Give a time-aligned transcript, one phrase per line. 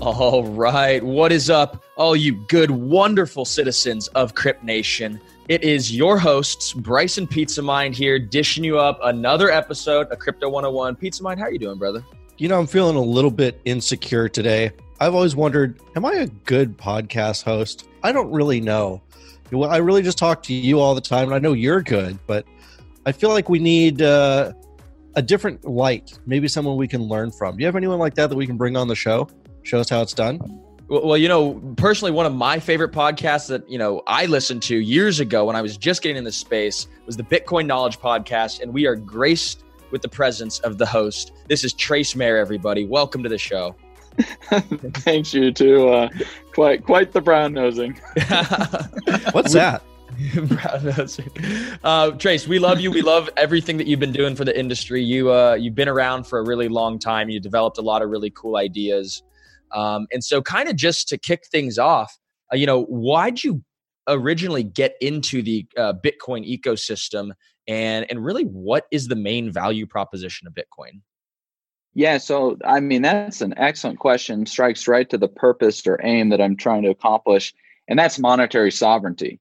[0.00, 5.20] All right, what is up, all you good, wonderful citizens of Crypt Nation?
[5.48, 10.48] It is your hosts, Bryson Pizza Mind here, dishing you up another episode of Crypto
[10.48, 10.96] 101.
[10.96, 12.02] Pizza Mind, how are you doing, brother?
[12.38, 14.70] You know, I'm feeling a little bit insecure today.
[14.98, 17.86] I've always wondered, am I a good podcast host?
[18.06, 19.02] I don't really know.
[19.52, 22.46] I really just talk to you all the time, and I know you're good, but
[23.04, 24.52] I feel like we need uh,
[25.16, 27.56] a different light, maybe someone we can learn from.
[27.56, 29.28] Do you have anyone like that that we can bring on the show?
[29.64, 30.38] Show us how it's done.
[30.86, 34.76] Well, you know, personally, one of my favorite podcasts that you know I listened to
[34.76, 38.60] years ago when I was just getting in this space was the Bitcoin Knowledge Podcast,
[38.60, 41.32] and we are graced with the presence of the host.
[41.48, 42.86] This is Trace Mayer, everybody.
[42.86, 43.74] Welcome to the show.
[45.04, 45.88] Thanks, you too.
[45.88, 46.08] Uh,
[46.52, 47.92] quite quite the brown nosing.
[49.32, 49.82] What's that?
[50.34, 51.30] brown nosing.
[51.84, 52.90] Uh, Trace, we love you.
[52.90, 55.02] We love everything that you've been doing for the industry.
[55.02, 57.28] You uh, you've been around for a really long time.
[57.28, 59.22] You developed a lot of really cool ideas.
[59.72, 62.16] Um, and so, kind of just to kick things off,
[62.52, 63.62] uh, you know, why'd you
[64.08, 67.32] originally get into the uh, Bitcoin ecosystem,
[67.66, 71.00] and and really, what is the main value proposition of Bitcoin?
[71.96, 74.44] Yeah, so I mean that's an excellent question.
[74.44, 77.54] Strikes right to the purpose or aim that I'm trying to accomplish,
[77.88, 79.40] and that's monetary sovereignty.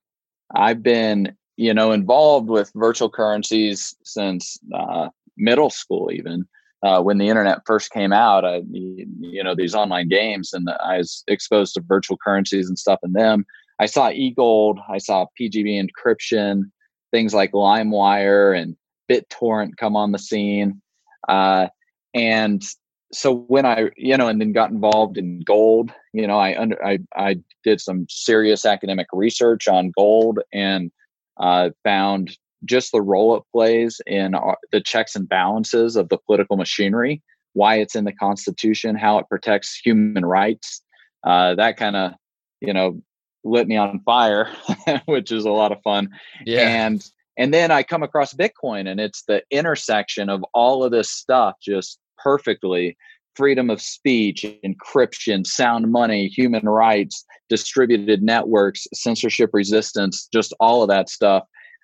[0.55, 6.47] I've been, you know, involved with virtual currencies since uh, middle school, even
[6.81, 8.45] uh, when the internet first came out.
[8.45, 13.01] I, you know, these online games, and I was exposed to virtual currencies and stuff
[13.03, 13.45] in them.
[13.79, 16.71] I saw eGold, I saw PGP encryption,
[17.11, 18.77] things like LimeWire and
[19.11, 20.81] BitTorrent come on the scene.
[21.27, 21.67] Uh,
[22.15, 22.65] and
[23.13, 26.83] so when I, you know, and then got involved in gold, you know, I under
[26.83, 30.91] I I did some serious academic research on gold and
[31.37, 36.17] uh, found just the role it plays in our, the checks and balances of the
[36.17, 37.21] political machinery,
[37.53, 40.81] why it's in the Constitution, how it protects human rights.
[41.23, 42.13] Uh, that kind of,
[42.61, 43.01] you know,
[43.43, 44.49] lit me on fire,
[45.05, 46.09] which is a lot of fun.
[46.45, 46.85] Yeah.
[46.85, 47.05] And
[47.37, 51.55] and then I come across Bitcoin, and it's the intersection of all of this stuff
[51.61, 52.97] just perfectly
[53.35, 60.89] freedom of speech, encryption, sound money, human rights, distributed networks, censorship resistance, just all of
[60.89, 61.43] that stuff,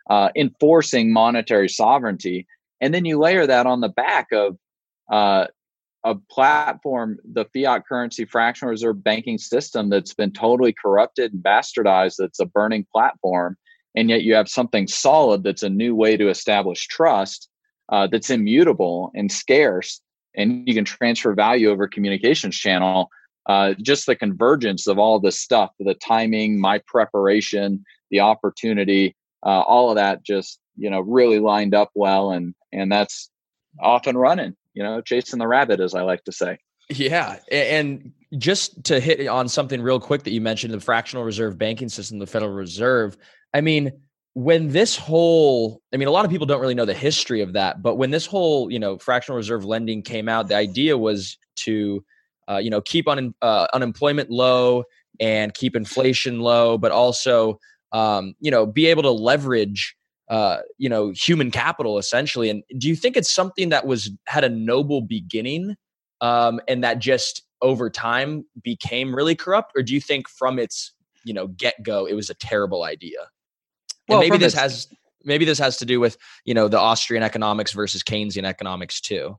[0.10, 2.48] uh, enforcing monetary sovereignty.
[2.80, 4.58] And then you layer that on the back of
[5.12, 5.48] uh,
[6.04, 12.16] a platform, the fiat currency fractional reserve banking system that's been totally corrupted and bastardized,
[12.18, 13.58] that's a burning platform.
[13.96, 17.50] And yet you have something solid that's a new way to establish trust
[17.90, 20.02] uh, that's immutable and scarce
[20.36, 23.10] and you can transfer value over communications channel
[23.48, 29.16] uh, just the convergence of all this stuff the timing my preparation the opportunity
[29.46, 33.30] uh, all of that just you know really lined up well and and that's
[33.80, 36.58] off and running you know chasing the rabbit as i like to say.
[36.90, 41.58] Yeah and just to hit on something real quick that you mentioned the fractional reserve
[41.58, 43.18] banking system the federal reserve
[43.54, 43.92] i mean
[44.34, 47.54] when this whole i mean a lot of people don't really know the history of
[47.54, 51.38] that but when this whole you know fractional reserve lending came out the idea was
[51.56, 52.04] to
[52.48, 54.84] uh, you know keep un, uh, unemployment low
[55.20, 57.60] and keep inflation low but also
[57.92, 59.96] um, you know be able to leverage
[60.32, 62.50] uh, you know human capital essentially.
[62.50, 65.76] And do you think it's something that was had a noble beginning
[66.22, 69.74] um, and that just over time became really corrupt?
[69.76, 70.94] Or do you think from its
[71.26, 73.20] you know get go it was a terrible idea
[74.12, 74.88] well, maybe this has
[75.24, 79.38] maybe this has to do with you know the Austrian economics versus Keynesian economics too.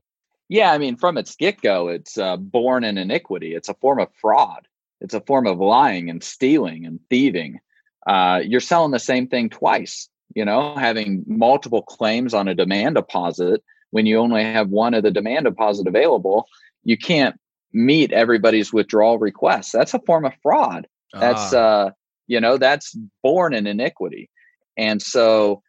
[0.49, 3.55] Yeah, I mean, from its get go, it's uh, born in iniquity.
[3.55, 4.67] It's a form of fraud.
[5.01, 7.59] It's a form of lying and stealing and thieving.
[8.05, 10.09] Uh, you're selling the same thing twice.
[10.35, 15.03] You know, having multiple claims on a demand deposit when you only have one of
[15.03, 16.47] the demand deposit available,
[16.83, 17.39] you can't
[17.71, 19.71] meet everybody's withdrawal requests.
[19.71, 20.87] That's a form of fraud.
[21.13, 21.57] That's ah.
[21.57, 21.91] uh,
[22.25, 24.29] you know, that's born in iniquity
[24.77, 25.61] and so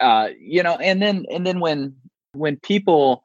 [0.00, 1.94] uh, you know and then and then when
[2.32, 3.22] when people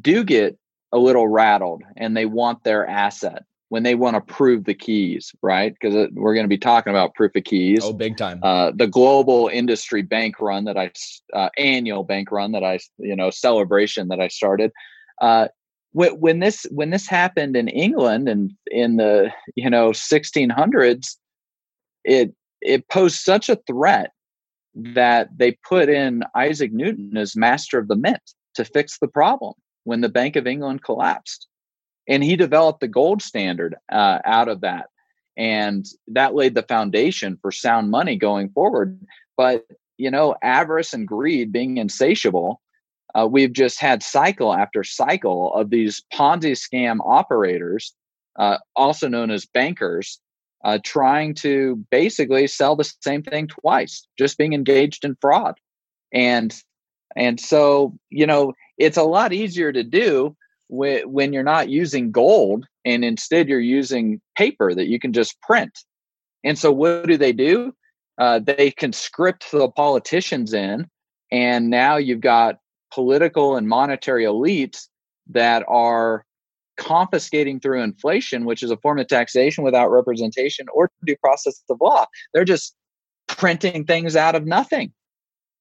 [0.00, 0.58] do get
[0.92, 5.34] a little rattled and they want their asset when they want to prove the keys,
[5.42, 5.74] right?
[5.74, 7.80] Because we're going to be talking about proof of keys.
[7.82, 8.38] Oh, big time.
[8.40, 10.92] Uh, the global industry bank run that I,
[11.36, 14.70] uh, annual bank run that I, you know, celebration that I started.
[15.20, 15.48] Uh,
[15.90, 21.16] when, when this when this happened in England and in the you know 1600s,
[22.04, 24.12] it it posed such a threat
[24.74, 28.22] that they put in Isaac Newton as master of the mint
[28.54, 29.54] to fix the problem
[29.84, 31.46] when the Bank of England collapsed.
[32.08, 34.86] And he developed the gold standard uh, out of that.
[35.36, 39.00] And that laid the foundation for sound money going forward.
[39.36, 39.64] But,
[39.96, 42.60] you know, avarice and greed being insatiable,
[43.14, 47.94] uh, we've just had cycle after cycle of these Ponzi scam operators,
[48.38, 50.20] uh, also known as bankers,
[50.64, 55.54] uh, trying to basically sell the same thing twice, just being engaged in fraud.
[56.12, 56.54] And
[57.16, 60.36] and so, you know, it's a lot easier to do
[60.68, 65.40] when, when you're not using gold and instead you're using paper that you can just
[65.40, 65.78] print.
[66.42, 67.74] And so, what do they do?
[68.18, 70.88] Uh, they conscript the politicians in,
[71.32, 72.58] and now you've got
[72.92, 74.88] political and monetary elites
[75.30, 76.24] that are
[76.76, 81.78] confiscating through inflation, which is a form of taxation without representation or due process of
[81.80, 82.06] law.
[82.32, 82.74] They're just
[83.26, 84.92] printing things out of nothing.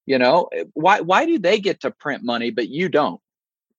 [0.06, 3.22] You know, why why do they get to print money but you don't?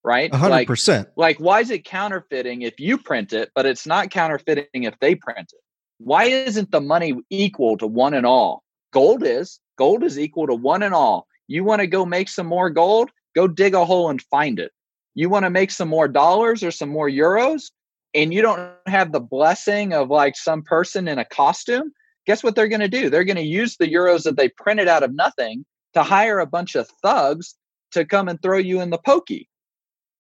[0.03, 0.35] Right?
[0.35, 1.09] hundred percent.
[1.17, 5.15] Like why is it counterfeiting if you print it, but it's not counterfeiting if they
[5.15, 5.61] print it?
[5.99, 8.63] Why isn't the money equal to one and all?
[8.93, 9.61] Gold is.
[9.77, 11.27] Gold is equal to one and all.
[11.47, 13.11] You want to go make some more gold?
[13.35, 14.73] Go dig a hole and find it.
[15.15, 17.71] You want to make some more dollars or some more euros?
[18.15, 21.93] And you don't have the blessing of like some person in a costume?
[22.27, 23.11] Guess what they're going to do?
[23.11, 25.65] They're going to use the euros that they printed out of nothing
[25.95, 27.55] to hire a bunch of thugs
[27.93, 29.49] to come and throw you in the pokey.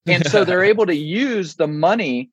[0.06, 2.30] And so they're able to use the money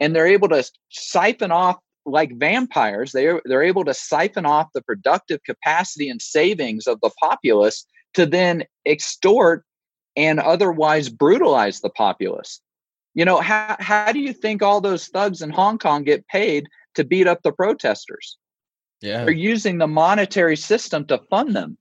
[0.00, 1.76] and they're able to siphon off
[2.06, 3.12] like vampires.
[3.12, 7.84] They're they're able to siphon off the productive capacity and savings of the populace
[8.14, 9.64] to then extort
[10.18, 12.60] and otherwise brutalize the populace.
[13.14, 16.66] You know, how how do you think all those thugs in Hong Kong get paid
[16.96, 18.36] to beat up the protesters?
[19.00, 19.24] Yeah.
[19.24, 21.78] They're using the monetary system to fund them.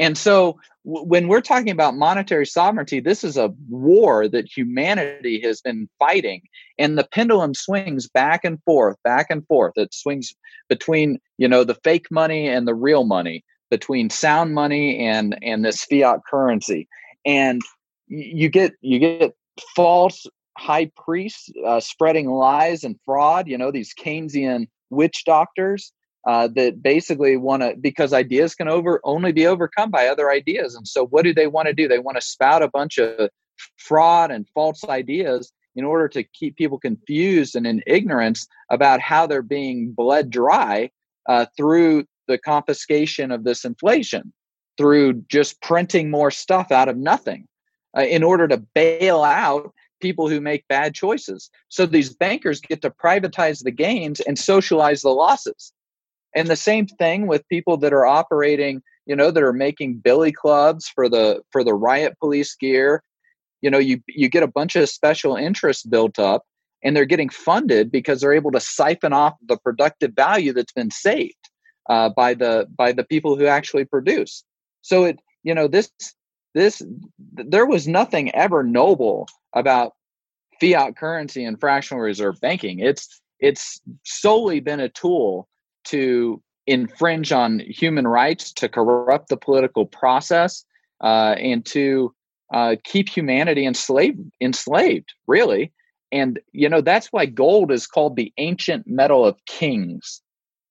[0.00, 5.40] And so w- when we're talking about monetary sovereignty, this is a war that humanity
[5.42, 6.42] has been fighting.
[6.76, 9.74] And the pendulum swings back and forth, back and forth.
[9.76, 10.34] It swings
[10.68, 15.64] between, you know, the fake money and the real money, between sound money and and
[15.64, 16.88] this fiat currency.
[17.24, 17.62] And
[18.06, 19.34] you get you get
[19.74, 20.26] false
[20.58, 25.92] high priests uh, spreading lies and fraud, you know, these Keynesian witch doctors
[26.26, 30.74] uh, that basically want to because ideas can over only be overcome by other ideas.
[30.74, 31.88] And so what do they want to do?
[31.88, 33.30] They want to spout a bunch of
[33.76, 39.26] fraud and false ideas in order to keep people confused and in ignorance about how
[39.26, 40.90] they're being bled dry
[41.28, 44.32] uh, through the confiscation of this inflation
[44.80, 47.46] through just printing more stuff out of nothing
[47.94, 51.50] uh, in order to bail out people who make bad choices.
[51.68, 55.74] So these bankers get to privatize the gains and socialize the losses.
[56.34, 60.30] And the same thing with people that are operating you know that are making billy
[60.30, 63.02] clubs for the for the riot police gear.
[63.60, 66.44] You know you you get a bunch of special interests built up
[66.84, 70.92] and they're getting funded because they're able to siphon off the productive value that's been
[70.92, 71.50] saved
[71.88, 74.44] uh, by the by the people who actually produce
[74.82, 75.90] so it you know this
[76.54, 76.82] this
[77.34, 79.92] there was nothing ever noble about
[80.60, 85.48] fiat currency and fractional reserve banking it's it's solely been a tool
[85.84, 90.64] to infringe on human rights, to corrupt the political process,
[91.02, 92.14] uh, and to
[92.54, 94.20] uh, keep humanity enslaved.
[94.40, 95.72] Enslaved, really.
[96.12, 100.20] And you know that's why gold is called the ancient metal of kings,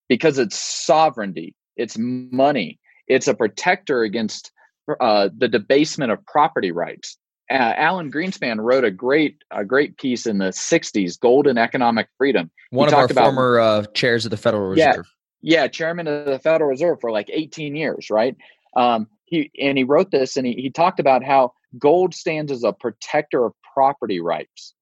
[0.07, 4.51] because it's sovereignty, it's money, it's a protector against
[4.99, 7.17] uh, the debasement of property rights.
[7.51, 12.07] Uh, Alan Greenspan wrote a great a great piece in the '60s, "Gold and Economic
[12.17, 15.07] Freedom." One he of our about, former uh, chairs of the Federal Reserve.
[15.41, 18.35] Yeah, yeah, chairman of the Federal Reserve for like 18 years, right?
[18.75, 22.63] Um, he and he wrote this, and he he talked about how gold stands as
[22.63, 24.75] a protector of property rights,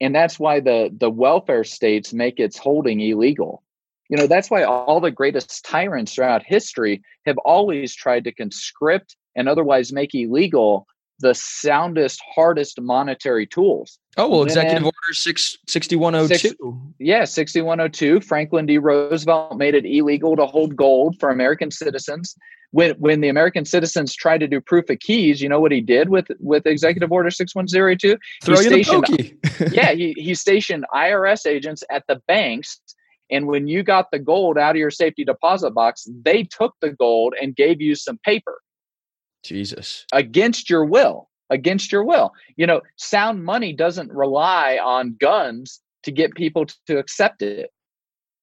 [0.00, 3.62] and that's why the the welfare states make its holding illegal.
[4.08, 9.16] You know, that's why all the greatest tyrants throughout history have always tried to conscript
[9.36, 10.86] and otherwise make illegal
[11.20, 13.98] the soundest, hardest monetary tools.
[14.16, 15.58] Oh, well, Executive Order 6,
[16.98, 18.20] yeah, 6102.
[18.20, 18.78] Franklin D.
[18.78, 22.36] Roosevelt made it illegal to hold gold for American citizens
[22.70, 25.80] when when the American citizens tried to do proof of keys, you know what he
[25.80, 28.16] did with with Executive Order six one zero two?
[28.44, 29.38] Throw you the pokey.
[29.72, 32.80] yeah, he he stationed IRS agents at the banks,
[33.30, 36.90] and when you got the gold out of your safety deposit box, they took the
[36.90, 38.60] gold and gave you some paper.
[39.42, 42.32] Jesus, against your will, against your will.
[42.56, 47.70] You know, sound money doesn't rely on guns to get people to accept it,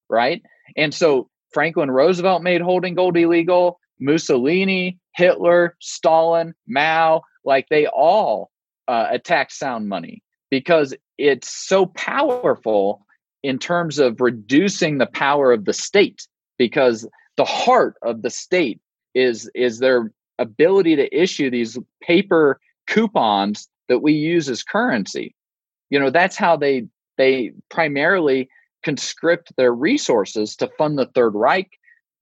[0.10, 0.42] right?
[0.78, 3.80] And so Franklin Roosevelt made holding gold illegal.
[4.00, 8.52] Mussolini, Hitler, Stalin, Mao, like they all
[8.88, 13.05] uh, attack sound money because it's so powerful
[13.46, 18.82] in terms of reducing the power of the state because the heart of the state
[19.14, 25.36] is is their ability to issue these paper coupons that we use as currency.
[25.92, 26.88] You know that's how they
[27.18, 28.50] they primarily
[28.84, 31.70] conscript their resources to fund the third reich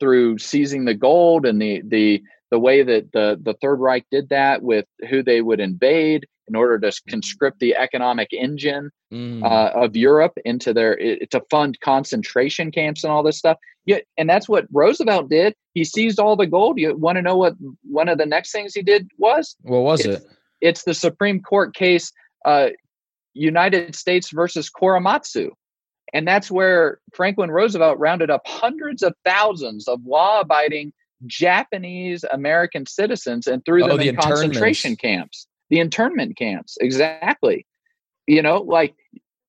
[0.01, 4.27] through seizing the gold and the the the way that the the Third Reich did
[4.27, 9.43] that with who they would invade in order to conscript the economic engine mm.
[9.43, 13.57] uh, of Europe into their to fund concentration camps and all this stuff.
[13.85, 15.55] Yeah, and that's what Roosevelt did.
[15.73, 16.79] He seized all the gold.
[16.79, 19.55] You want to know what one of the next things he did was?
[19.61, 20.31] What was it's, it?
[20.61, 22.11] It's the Supreme Court case,
[22.45, 22.69] uh,
[23.33, 25.49] United States versus Korematsu.
[26.13, 30.93] And that's where Franklin Roosevelt rounded up hundreds of thousands of law abiding
[31.25, 35.47] Japanese American citizens and threw oh, them the in concentration camps.
[35.73, 37.65] The internment camps, exactly.
[38.27, 38.93] You know, like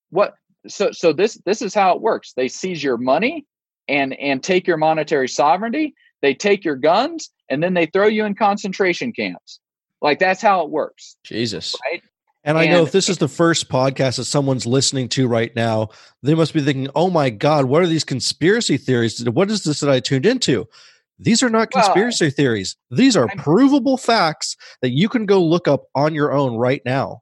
[0.09, 2.33] what so so this this is how it works.
[2.33, 3.45] They seize your money
[3.89, 8.25] and and take your monetary sovereignty, they take your guns, and then they throw you
[8.25, 9.61] in concentration camps.
[10.01, 11.15] Like that's how it works.
[11.25, 11.77] Jesus.
[11.93, 12.03] Right?
[12.43, 15.91] And, I know if this is the first podcast that someone's listening to right now,
[16.23, 19.23] they must be thinking, "Oh my God, what are these conspiracy theories?
[19.29, 20.69] What is this that I tuned into?"
[21.19, 22.77] These are not conspiracy well, theories.
[22.91, 26.83] These are I'm, provable facts that you can go look up on your own right
[26.85, 27.21] now.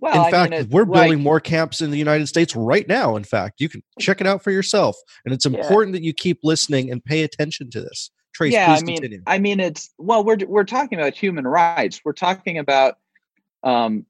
[0.00, 3.16] Well, in fact, mean, we're building like, more camps in the United States right now.
[3.16, 5.98] In fact, you can check it out for yourself, and it's important yeah.
[5.98, 8.10] that you keep listening and pay attention to this.
[8.32, 9.22] Trace, yeah, I mean, continue.
[9.26, 12.00] I mean, it's well, we're we're talking about human rights.
[12.04, 12.98] We're talking about
[13.64, 14.06] um,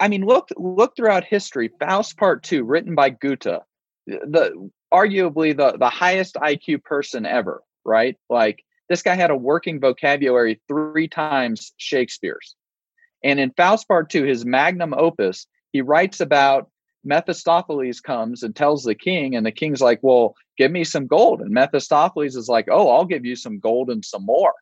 [0.00, 1.70] I mean, look look throughout history.
[1.80, 3.60] Faust Part Two, written by Goethe,
[4.06, 7.62] the arguably the the highest IQ person ever.
[7.86, 12.54] Right, like this guy had a working vocabulary three times Shakespeare's.
[13.24, 16.70] And in Faust Part Two, his magnum opus, he writes about
[17.04, 21.40] Mephistopheles comes and tells the king, and the king's like, "Well, give me some gold."
[21.40, 24.54] And Mephistopheles is like, "Oh, I'll give you some gold and some more."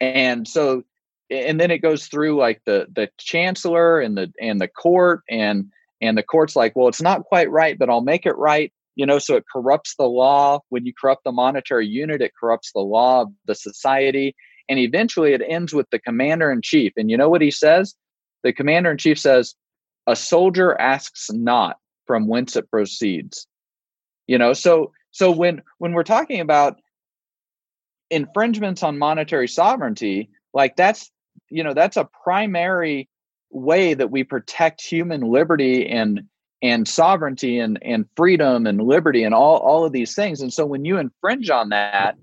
[0.00, 0.84] And so
[1.30, 5.66] and then it goes through like the the chancellor and the and the court and
[6.00, 9.06] and the court's like well it's not quite right but i'll make it right you
[9.06, 10.60] know so it corrupts the law.
[10.70, 14.34] When you corrupt the monetary unit it corrupts the law of the society.
[14.68, 17.94] And eventually it ends with the commander in chief and you know what he says?
[18.42, 19.54] The commander in chief says
[20.06, 21.76] a soldier asks not
[22.06, 23.46] from whence it proceeds.
[24.26, 26.80] You know so so when when we're talking about
[28.10, 31.10] infringements on monetary sovereignty like that's
[31.50, 33.08] you know that's a primary
[33.50, 36.22] way that we protect human liberty and
[36.62, 40.40] and sovereignty and and freedom and liberty and all all of these things.
[40.40, 42.16] And so when you infringe on that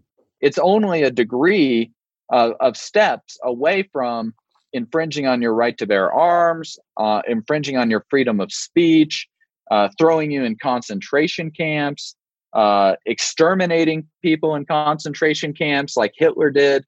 [0.43, 1.89] it's only a degree
[2.29, 4.33] of, of steps away from
[4.73, 9.27] infringing on your right to bear arms uh, infringing on your freedom of speech
[9.71, 12.15] uh, throwing you in concentration camps
[12.53, 16.83] uh, exterminating people in concentration camps like hitler did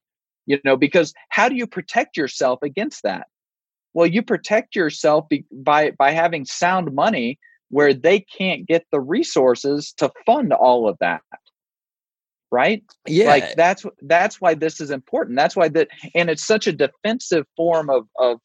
[0.45, 3.27] you know because how do you protect yourself against that
[3.95, 9.91] well you protect yourself by by having sound money where they can't get the resources
[9.97, 11.21] to fund all of that
[12.55, 12.83] right?
[13.05, 13.27] Yeah.
[13.27, 15.35] like that's that's why this is important.
[15.35, 18.39] That's why that and it's such a defensive form of of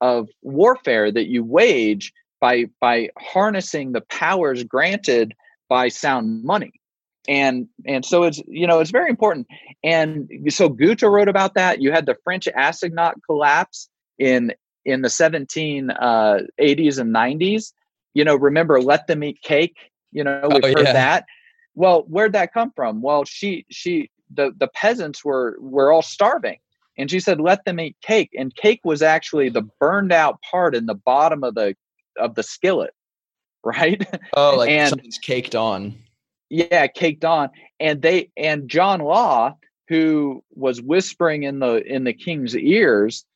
[0.00, 5.34] of warfare that you wage by by harnessing the powers granted
[5.68, 6.72] by sound money.
[7.28, 9.48] And and so it's you know it's very important.
[9.82, 11.82] And so Goethe wrote about that.
[11.82, 14.54] You had the french assignat collapse in
[14.86, 17.72] in the 17 uh, 80s and 90s
[18.16, 19.76] you know remember let them eat cake?
[20.10, 20.92] You know we've oh, heard yeah.
[20.94, 21.26] that.
[21.74, 23.02] Well where'd that come from?
[23.02, 26.56] Well she she the the peasants were were all starving.
[26.96, 28.30] And she said let them eat cake.
[28.34, 31.76] And cake was actually the burned out part in the bottom of the
[32.18, 32.94] of the skillet
[33.64, 34.02] right?
[34.32, 35.94] Oh like and, something's caked on.
[36.48, 37.50] Yeah caked on.
[37.78, 39.54] And they and john law
[39.88, 43.26] who was whispering in the in the king's ears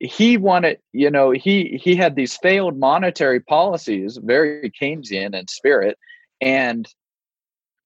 [0.00, 5.96] he wanted you know he he had these failed monetary policies very keynesian in spirit
[6.40, 6.88] and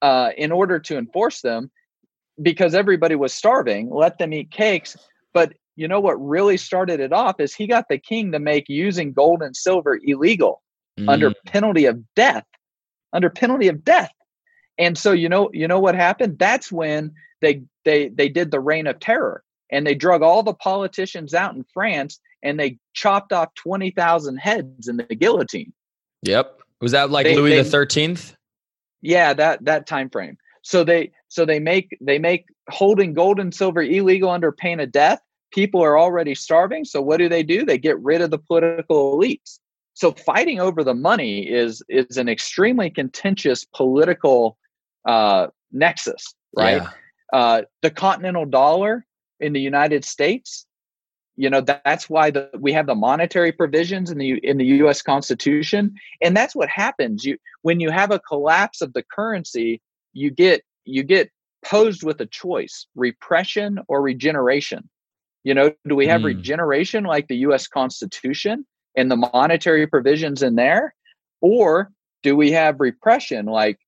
[0.01, 1.71] uh, in order to enforce them
[2.41, 4.95] because everybody was starving, let them eat cakes.
[5.33, 8.67] But you know what really started it off is he got the king to make
[8.67, 10.61] using gold and silver illegal
[10.99, 11.09] mm.
[11.09, 12.45] under penalty of death.
[13.13, 14.11] Under penalty of death.
[14.77, 16.39] And so you know, you know what happened?
[16.39, 20.53] That's when they they they did the reign of terror and they drug all the
[20.53, 25.73] politicians out in France and they chopped off 20,000 heads in the guillotine.
[26.23, 26.61] Yep.
[26.81, 28.35] Was that like they, Louis they, the 13th?
[29.01, 30.37] Yeah, that that time frame.
[30.61, 34.91] So they so they make they make holding gold and silver illegal under pain of
[34.91, 35.21] death.
[35.51, 37.65] People are already starving, so what do they do?
[37.65, 39.59] They get rid of the political elites.
[39.93, 44.57] So fighting over the money is is an extremely contentious political
[45.05, 46.81] uh, nexus, right?
[46.81, 46.89] Yeah.
[47.31, 49.05] Uh, the continental dollar
[49.39, 50.65] in the United States
[51.39, 54.65] you know that, that's why the, we have the monetary provisions in the in the
[54.83, 59.81] US Constitution and that's what happens you when you have a collapse of the currency
[60.11, 61.31] you get you get
[61.65, 64.89] posed with a choice repression or regeneration
[65.45, 66.25] you know do we have mm.
[66.25, 68.65] regeneration like the US Constitution
[68.97, 70.93] and the monetary provisions in there
[71.39, 71.89] or
[72.21, 73.79] do we have repression like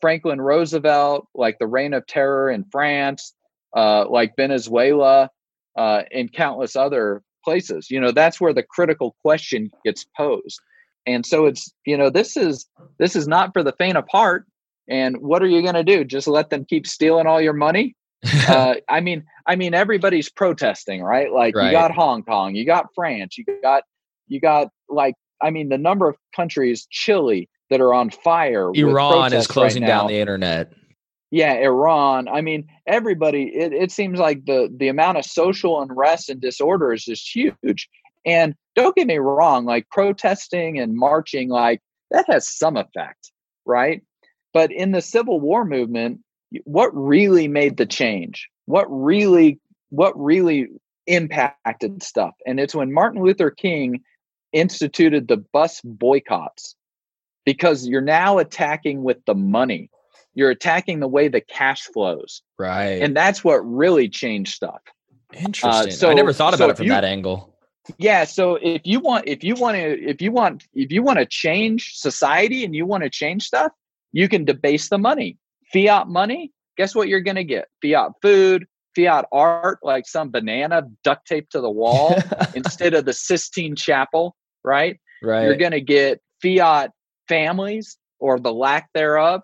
[0.00, 3.34] Franklin Roosevelt like the reign of terror in France
[3.76, 5.30] uh, like Venezuela
[5.76, 7.90] uh, and countless other places.
[7.90, 10.60] You know, that's where the critical question gets posed.
[11.06, 12.66] And so it's, you know, this is
[12.98, 14.46] this is not for the faint of heart.
[14.88, 16.04] And what are you going to do?
[16.04, 17.96] Just let them keep stealing all your money?
[18.48, 21.32] uh, I mean, I mean, everybody's protesting, right?
[21.32, 21.66] Like right.
[21.66, 23.82] you got Hong Kong, you got France, you got,
[24.28, 28.70] you got like, I mean, the number of countries, Chile, that are on fire.
[28.74, 30.72] Iran is closing right down the internet
[31.32, 32.28] yeah iran.
[32.28, 36.92] I mean everybody it, it seems like the the amount of social unrest and disorder
[36.92, 37.88] is just huge.
[38.24, 41.80] And don't get me wrong like protesting and marching like
[42.12, 43.32] that has some effect
[43.64, 44.02] right?
[44.52, 46.20] But in the civil war movement
[46.64, 48.48] what really made the change?
[48.66, 49.58] What really
[49.88, 50.68] what really
[51.06, 52.34] impacted stuff?
[52.46, 54.02] And it's when martin luther king
[54.52, 56.76] instituted the bus boycotts
[57.46, 59.88] because you're now attacking with the money
[60.34, 62.42] you're attacking the way the cash flows.
[62.58, 63.02] Right.
[63.02, 64.80] And that's what really changed stuff.
[65.32, 65.88] Interesting.
[65.88, 67.56] Uh, so, I never thought about so it from you, that angle.
[67.98, 68.24] Yeah.
[68.24, 71.26] So if you want, if you want to, if you want, if you want to
[71.26, 73.72] change society and you want to change stuff,
[74.12, 75.38] you can debase the money.
[75.72, 77.68] Fiat money, guess what you're going to get?
[77.80, 82.14] Fiat food, fiat art, like some banana duct taped to the wall
[82.54, 85.00] instead of the Sistine Chapel, right?
[85.22, 85.44] Right.
[85.44, 86.92] You're going to get fiat
[87.28, 89.42] families or the lack thereof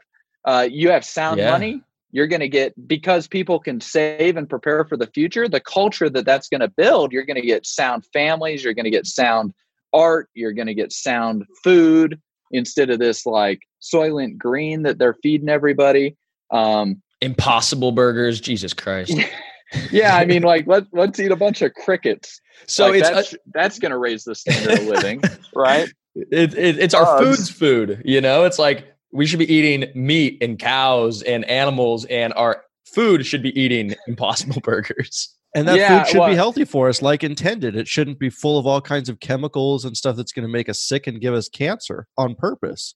[0.48, 1.50] uh, you have sound yeah.
[1.50, 5.60] money you're going to get because people can save and prepare for the future the
[5.60, 8.90] culture that that's going to build you're going to get sound families you're going to
[8.90, 9.52] get sound
[9.92, 12.18] art you're going to get sound food
[12.50, 16.16] instead of this like soylent green that they're feeding everybody
[16.50, 19.14] um impossible burgers jesus christ.
[19.92, 22.40] Yeah i mean like let, let's eat a bunch of crickets.
[22.66, 25.22] So like it's that's, that's going to raise the standard of living
[25.54, 25.92] right?
[26.32, 28.44] It, it, it's our food's food you know?
[28.44, 33.42] It's like we should be eating meat and cows and animals, and our food should
[33.42, 35.34] be eating impossible burgers.
[35.54, 37.74] And that yeah, food should well, be healthy for us, like intended.
[37.74, 40.68] It shouldn't be full of all kinds of chemicals and stuff that's going to make
[40.68, 42.94] us sick and give us cancer on purpose.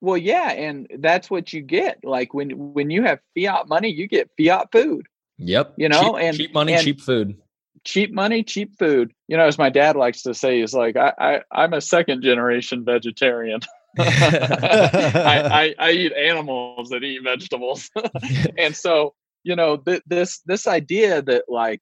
[0.00, 1.98] Well, yeah, and that's what you get.
[2.04, 5.06] Like when when you have fiat money, you get fiat food.
[5.38, 5.74] Yep.
[5.78, 7.36] You know, cheap, and cheap money, and cheap food.
[7.84, 9.12] Cheap money, cheap food.
[9.28, 12.22] You know, as my dad likes to say, is like I, I I'm a second
[12.22, 13.60] generation vegetarian.
[13.98, 17.90] I, I, I, eat animals that eat vegetables,
[18.58, 21.80] and so you know th- this this idea that like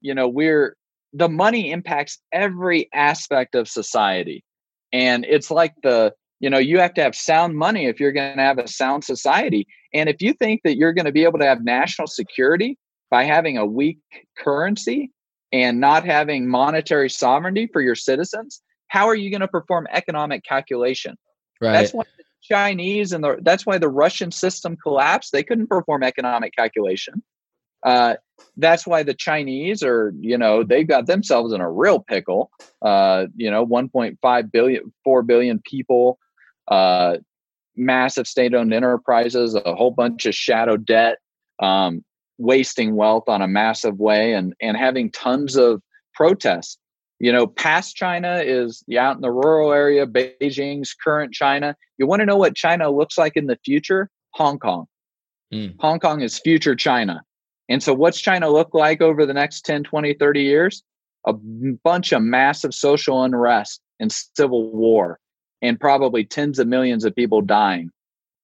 [0.00, 0.76] you know we're
[1.12, 4.44] the money impacts every aspect of society,
[4.92, 8.36] and it's like the you know you have to have sound money if you're going
[8.36, 11.38] to have a sound society, and if you think that you're going to be able
[11.38, 12.76] to have national security
[13.10, 13.98] by having a weak
[14.36, 15.10] currency
[15.52, 20.44] and not having monetary sovereignty for your citizens, how are you going to perform economic
[20.44, 21.16] calculation?
[21.60, 21.72] Right.
[21.72, 25.32] That's why the Chinese and the that's why the Russian system collapsed.
[25.32, 27.22] They couldn't perform economic calculation.
[27.82, 28.16] Uh,
[28.56, 32.50] that's why the Chinese are, you know, they've got themselves in a real pickle.
[32.82, 36.18] Uh, you know, 1.5 billion, 4 billion people,
[36.68, 37.18] uh,
[37.76, 41.18] massive state-owned enterprises, a whole bunch of shadow debt,
[41.62, 42.04] um,
[42.38, 45.80] wasting wealth on a massive way, and and having tons of
[46.14, 46.78] protests
[47.18, 51.74] you know, past China is out in the rural area, Beijing's current China.
[51.98, 54.10] You want to know what China looks like in the future?
[54.32, 54.86] Hong Kong.
[55.52, 55.76] Mm.
[55.80, 57.22] Hong Kong is future China.
[57.68, 60.82] And so, what's China look like over the next 10, 20, 30 years?
[61.26, 65.18] A bunch of massive social unrest and civil war,
[65.62, 67.90] and probably tens of millions of people dying.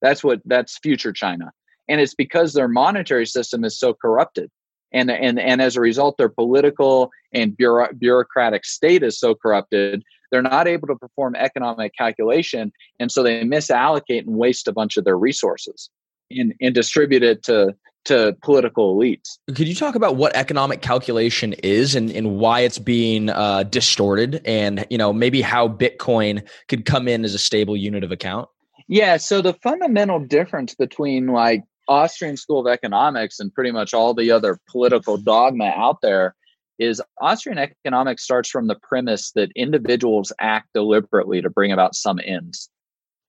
[0.01, 1.53] That's what that's future China.
[1.89, 4.51] and it's because their monetary system is so corrupted
[4.93, 10.03] and and and as a result their political and bureau- bureaucratic state is so corrupted
[10.33, 12.73] they're not able to perform economic calculation.
[12.99, 15.91] And so they misallocate and waste a bunch of their resources
[16.31, 19.39] and, and distribute it to to political elites.
[19.55, 24.41] Could you talk about what economic calculation is and, and why it's being uh, distorted
[24.45, 28.49] and you know maybe how bitcoin could come in as a stable unit of account?
[28.89, 34.15] Yeah so the fundamental difference between like Austrian School of Economics and pretty much all
[34.15, 36.35] the other political dogma out there
[36.79, 42.19] is Austrian economics starts from the premise that individuals act deliberately to bring about some
[42.25, 42.71] ends.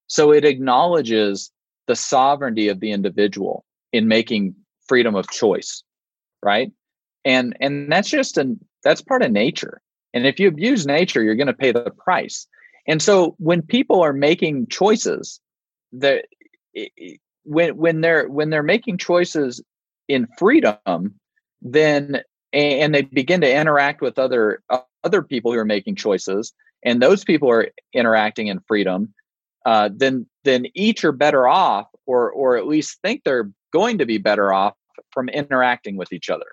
[0.07, 1.51] So it acknowledges
[1.87, 4.55] the sovereignty of the individual in making
[4.87, 5.83] freedom of choice,
[6.41, 6.71] right?
[7.25, 9.81] And and that's just an that's part of nature.
[10.13, 12.47] And if you abuse nature, you're going to pay the price.
[12.87, 15.39] And so when people are making choices,
[15.93, 16.25] that
[17.43, 19.61] when when they're when they're making choices
[20.07, 21.15] in freedom
[21.61, 24.61] then and they begin to interact with other
[25.03, 26.53] other people who are making choices
[26.83, 29.13] and those people are interacting in freedom
[29.65, 34.05] uh, then then each are better off or or at least think they're going to
[34.05, 34.75] be better off
[35.11, 36.45] from interacting with each other.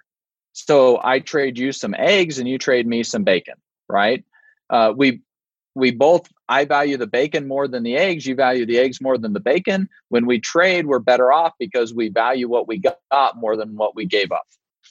[0.52, 3.54] So i trade you some eggs and you trade me some bacon
[3.90, 4.24] right?
[4.70, 5.20] Uh, we
[5.80, 9.16] we both I value the bacon more than the eggs, you value the eggs more
[9.16, 9.88] than the bacon.
[10.08, 13.96] When we trade, we're better off because we value what we got more than what
[13.96, 14.46] we gave up.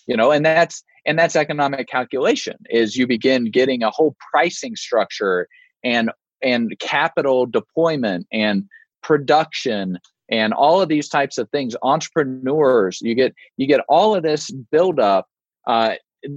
[0.08, 4.76] You know, and that's and that's economic calculation is you begin getting a whole pricing
[4.76, 5.48] structure
[5.84, 8.66] and and capital deployment and
[9.02, 10.00] production
[10.30, 14.52] and all of these types of things entrepreneurs you get you get all of this
[14.72, 15.28] build up
[15.68, 15.96] uh,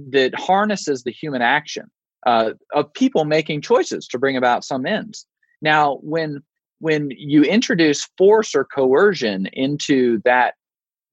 [0.09, 1.89] that harnesses the human action
[2.25, 5.25] uh, of people making choices to bring about some ends.
[5.61, 6.41] Now, when
[6.79, 10.55] when you introduce force or coercion into that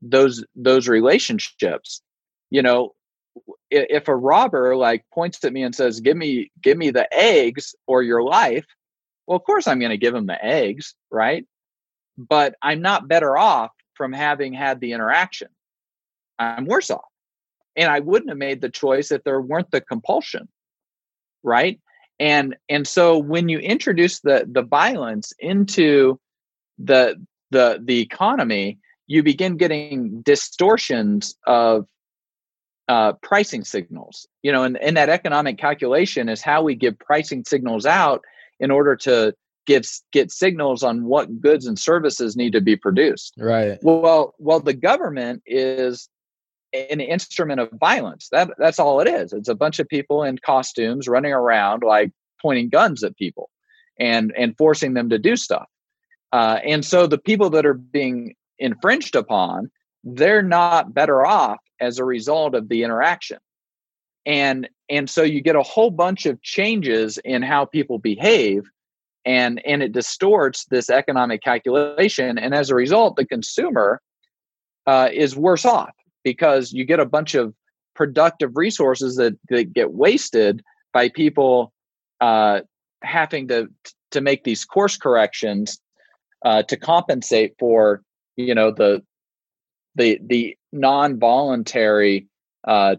[0.03, 2.03] those those relationships,
[2.51, 2.95] you know,
[3.71, 7.75] if a robber like points at me and says, "Give me give me the eggs
[7.87, 8.67] or your life,"
[9.27, 11.47] well, of course I'm going to give him the eggs, right?
[12.19, 15.49] But I'm not better off from having had the interaction.
[16.39, 17.05] I'm worse off.
[17.77, 20.49] And I wouldn't have made the choice if there weren't the compulsion
[21.43, 21.81] right?
[22.19, 26.21] And and so when you introduce the the violence into
[26.79, 27.17] the
[27.51, 31.85] the the economy you begin getting distortions of
[32.89, 34.29] uh, pricing signals.
[34.43, 38.23] You know and, and that economic calculation is how we give pricing signals out
[38.59, 39.35] in order to
[39.67, 43.35] give get signals on what goods and services need to be produced.
[43.39, 43.79] Right.
[43.83, 46.09] Well well the government is
[46.73, 48.29] an instrument of violence.
[48.31, 49.33] That that's all it is.
[49.33, 53.51] It's a bunch of people in costumes running around like pointing guns at people
[53.99, 55.67] and and forcing them to do stuff.
[56.33, 59.71] Uh, and so the people that are being infringed upon,
[60.05, 63.39] they're not better off as a result of the interaction.
[64.27, 68.65] And and so you get a whole bunch of changes in how people behave
[69.25, 74.01] and and it distorts this economic calculation and as a result the consumer
[74.87, 77.55] uh, is worse off because you get a bunch of
[77.95, 81.73] productive resources that, that get wasted by people
[82.21, 82.61] uh,
[83.03, 83.69] having to
[84.11, 85.81] to make these course corrections
[86.45, 88.03] uh, to compensate for
[88.37, 89.03] you know the
[89.95, 92.29] the the non-voluntary
[92.67, 92.97] uh,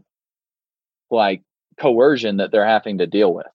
[1.09, 1.41] like
[1.79, 3.47] coercion that they're having to deal with.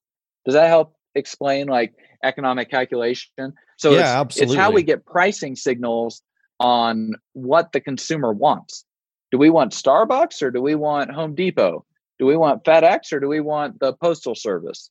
[0.44, 3.52] Does that help explain like economic calculation?
[3.78, 4.54] So yeah, it's, absolutely.
[4.54, 6.22] it's how we get pricing signals
[6.58, 8.84] on what the consumer wants.
[9.36, 11.84] Do we want Starbucks or do we want Home Depot?
[12.18, 14.88] Do we want FedEx or do we want the Postal Service?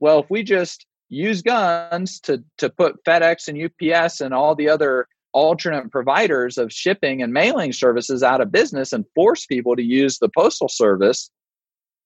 [0.00, 4.70] Well, if we just use guns to, to put FedEx and UPS and all the
[4.70, 9.82] other alternate providers of shipping and mailing services out of business and force people to
[9.82, 11.30] use the Postal Service,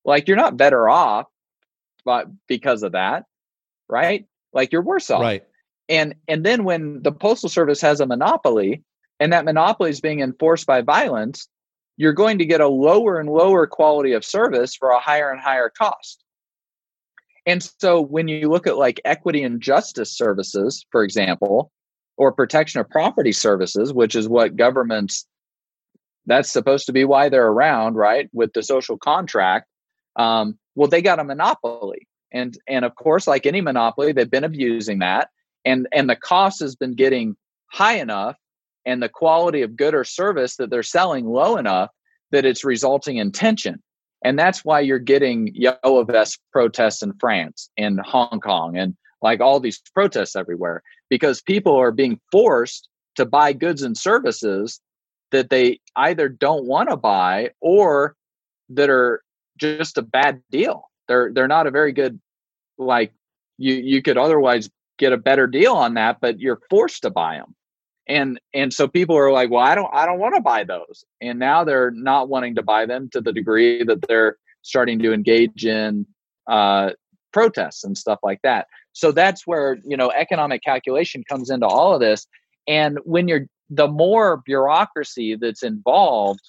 [0.04, 1.26] like you're not better off
[2.04, 3.26] but because of that,
[3.88, 4.26] right?
[4.52, 5.20] Like you're worse off.
[5.20, 5.44] Right.
[5.88, 8.82] And and then when the Postal Service has a monopoly
[9.20, 11.48] and that monopoly is being enforced by violence,
[11.98, 15.40] you're going to get a lower and lower quality of service for a higher and
[15.40, 16.24] higher cost.
[17.44, 21.72] And so when you look at like equity and justice services, for example,
[22.16, 25.26] or protection of property services, which is what governments
[26.26, 28.28] that's supposed to be why they're around, right?
[28.32, 29.66] With the social contract.
[30.16, 32.06] Um, well, they got a monopoly.
[32.30, 35.30] And and of course, like any monopoly, they've been abusing that.
[35.64, 37.34] And and the cost has been getting
[37.72, 38.36] high enough
[38.88, 41.90] and the quality of good or service that they're selling low enough
[42.30, 43.82] that it's resulting in tension.
[44.24, 49.40] And that's why you're getting yellow vest protests in France and Hong Kong and like
[49.40, 54.80] all these protests everywhere because people are being forced to buy goods and services
[55.32, 58.16] that they either don't want to buy or
[58.70, 59.22] that are
[59.58, 60.88] just a bad deal.
[61.08, 62.20] They're they're not a very good
[62.78, 63.12] like
[63.58, 67.36] you you could otherwise get a better deal on that, but you're forced to buy
[67.36, 67.54] them.
[68.08, 71.04] And and so people are like, well, I don't I don't want to buy those.
[71.20, 75.12] And now they're not wanting to buy them to the degree that they're starting to
[75.12, 76.06] engage in
[76.46, 76.90] uh,
[77.32, 78.66] protests and stuff like that.
[78.92, 82.26] So that's where you know economic calculation comes into all of this.
[82.66, 86.40] And when you're the more bureaucracy that's involved,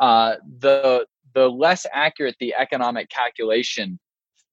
[0.00, 3.98] uh, the the less accurate the economic calculation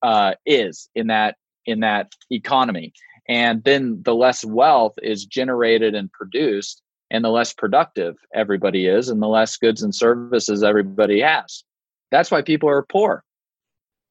[0.02, 2.92] uh, is in that in that economy
[3.28, 9.08] and then the less wealth is generated and produced and the less productive everybody is
[9.08, 11.64] and the less goods and services everybody has
[12.10, 13.24] that's why people are poor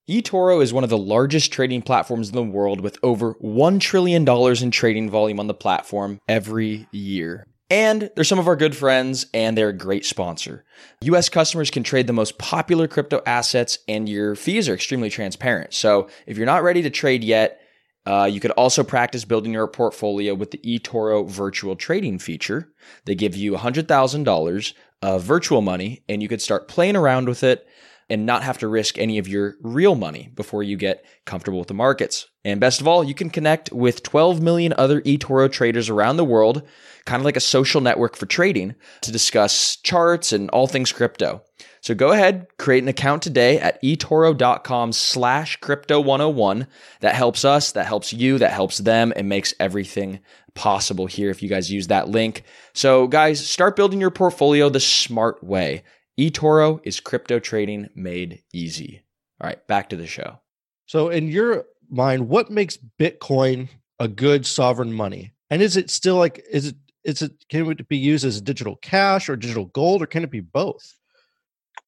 [0.09, 4.27] eToro is one of the largest trading platforms in the world with over $1 trillion
[4.27, 7.45] in trading volume on the platform every year.
[7.69, 10.63] And they're some of our good friends, and they're a great sponsor.
[11.01, 15.73] US customers can trade the most popular crypto assets, and your fees are extremely transparent.
[15.73, 17.59] So if you're not ready to trade yet,
[18.07, 22.71] uh, you could also practice building your portfolio with the eToro virtual trading feature.
[23.03, 27.67] They give you $100,000 of virtual money, and you could start playing around with it
[28.09, 31.67] and not have to risk any of your real money before you get comfortable with
[31.67, 32.27] the markets.
[32.45, 36.23] And best of all, you can connect with 12 million other eToro traders around the
[36.23, 36.63] world,
[37.05, 41.43] kind of like a social network for trading, to discuss charts and all things crypto.
[41.81, 46.67] So go ahead, create an account today at etoro.com slash crypto 101.
[47.01, 50.19] That helps us, that helps you, that helps them, and makes everything
[50.55, 52.43] possible here if you guys use that link.
[52.73, 55.83] So guys, start building your portfolio the smart way
[56.17, 59.03] eToro is crypto trading made easy.
[59.39, 60.39] All right, back to the show.
[60.87, 65.33] So, in your mind, what makes Bitcoin a good sovereign money?
[65.49, 68.77] And is it still like, is it, is it, can it be used as digital
[68.77, 70.97] cash or digital gold, or can it be both?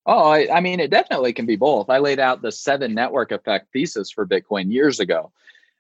[0.10, 1.88] Oh, I, I mean, it definitely can be both.
[1.88, 5.32] I laid out the seven network effect thesis for Bitcoin years ago.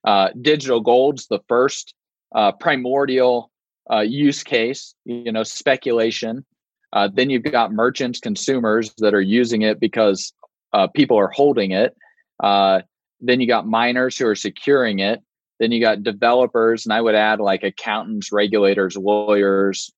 [0.04, 1.96] Uh, digital gold's the first
[2.36, 3.50] uh, primordial
[3.92, 6.46] uh, use case, you know, speculation
[6.92, 10.34] uh, then you've got merchants, consumers that are using it because
[10.74, 11.96] uh, people are holding it.
[12.40, 12.82] Uh,
[13.22, 15.22] then you got miners who are securing it.
[15.60, 19.92] Then you got developers, and I would add like accountants, regulators, lawyers,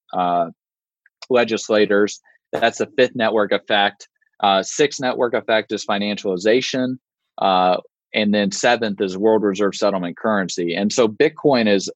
[1.29, 2.19] legislators.
[2.51, 4.09] That's the fifth network effect.
[4.41, 6.97] Uh, sixth network effect is financialization.
[7.37, 7.77] Uh,
[8.13, 10.75] and then seventh is world reserve settlement currency.
[10.75, 11.89] And so Bitcoin is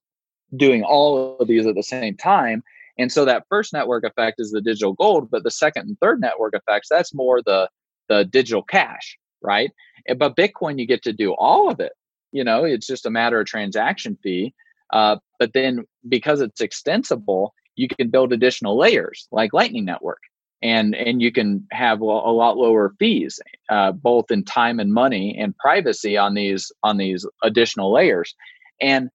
[0.56, 2.64] doing all of these at the same time
[2.98, 6.22] and so that first network effect is the digital gold, but the second and third
[6.22, 7.70] network effects, that's more the
[8.08, 9.72] the digital cash, right?
[10.08, 11.94] Eh, but Bitcoin, you get to do all of it.
[12.32, 14.54] You know, it's just a matter of transaction fee.
[14.94, 20.20] Uh, but then because it's extensible, you can build additional layers like Lightning Network,
[20.65, 25.38] and and you can have a lot lower fees, uh, both in time and money
[25.39, 28.34] and privacy on these on these additional layers.
[28.82, 29.12] And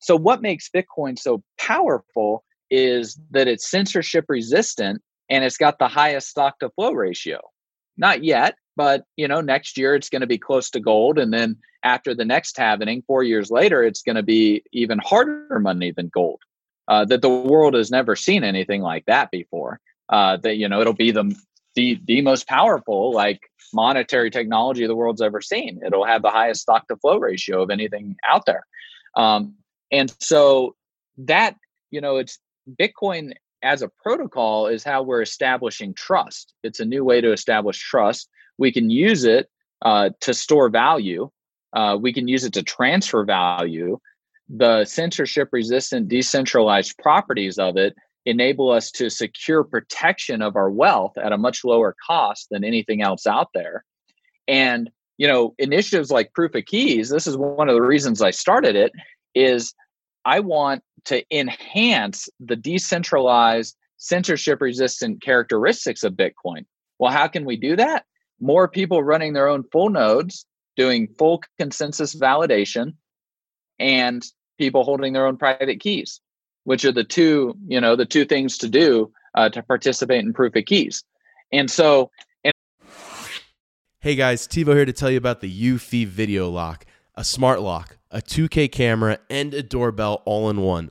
[0.00, 5.00] so, what makes Bitcoin so powerful is that it's censorship resistant
[5.30, 7.40] and it's got the highest stock to flow ratio.
[7.96, 11.32] Not yet, but you know, next year it's going to be close to gold, and
[11.32, 15.90] then after the next halvening, four years later, it's going to be even harder money
[15.90, 16.40] than gold.
[16.88, 19.80] Uh, that the world has never seen anything like that before.
[20.08, 21.34] Uh, that you know, it'll be the
[21.74, 23.40] the the most powerful like
[23.72, 25.80] monetary technology the world's ever seen.
[25.84, 28.66] It'll have the highest stock to flow ratio of anything out there.
[29.16, 29.54] Um,
[29.90, 30.74] and so
[31.18, 31.56] that
[31.90, 32.38] you know, it's
[32.80, 36.52] Bitcoin as a protocol is how we're establishing trust.
[36.62, 38.28] It's a new way to establish trust.
[38.58, 39.48] We can use it
[39.82, 41.30] uh, to store value.
[41.72, 43.98] Uh, we can use it to transfer value.
[44.48, 51.16] The censorship resistant, decentralized properties of it enable us to secure protection of our wealth
[51.18, 53.84] at a much lower cost than anything else out there.
[54.46, 58.30] And, you know, initiatives like Proof of Keys, this is one of the reasons I
[58.30, 58.92] started it,
[59.34, 59.74] is
[60.24, 66.64] I want to enhance the decentralized, censorship resistant characteristics of Bitcoin.
[66.98, 68.04] Well, how can we do that?
[68.40, 72.94] More people running their own full nodes, doing full consensus validation,
[73.78, 74.24] and
[74.58, 76.20] people holding their own private keys,
[76.64, 80.32] which are the two, you know, the two things to do uh, to participate in
[80.32, 81.04] proof of keys.
[81.52, 82.10] And so,
[82.44, 82.54] and-
[84.00, 87.98] hey guys, Tivo here to tell you about the eufy Video Lock, a smart lock
[88.12, 90.90] a 2K camera, and a doorbell all in one.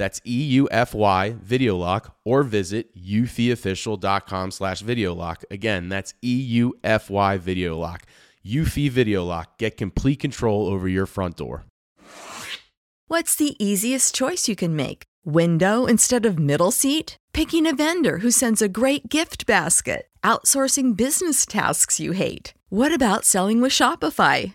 [0.00, 5.44] That's E U F Y Video Lock, or visit eufyofficial.com slash video lock.
[5.50, 8.06] Again, that's E U F Y Video Lock.
[8.42, 9.58] Eufy Video Lock.
[9.58, 11.66] Get complete control over your front door.
[13.08, 15.02] What's the easiest choice you can make?
[15.22, 17.18] Window instead of middle seat?
[17.34, 20.06] Picking a vendor who sends a great gift basket?
[20.24, 22.54] Outsourcing business tasks you hate?
[22.70, 24.54] What about selling with Shopify?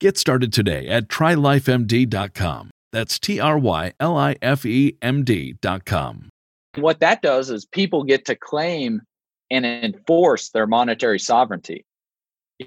[0.00, 2.70] Get started today at trylifemd.com.
[2.92, 6.28] That's T R Y L I F E M D.com.
[6.76, 9.02] What that does is people get to claim
[9.50, 11.84] and enforce their monetary sovereignty.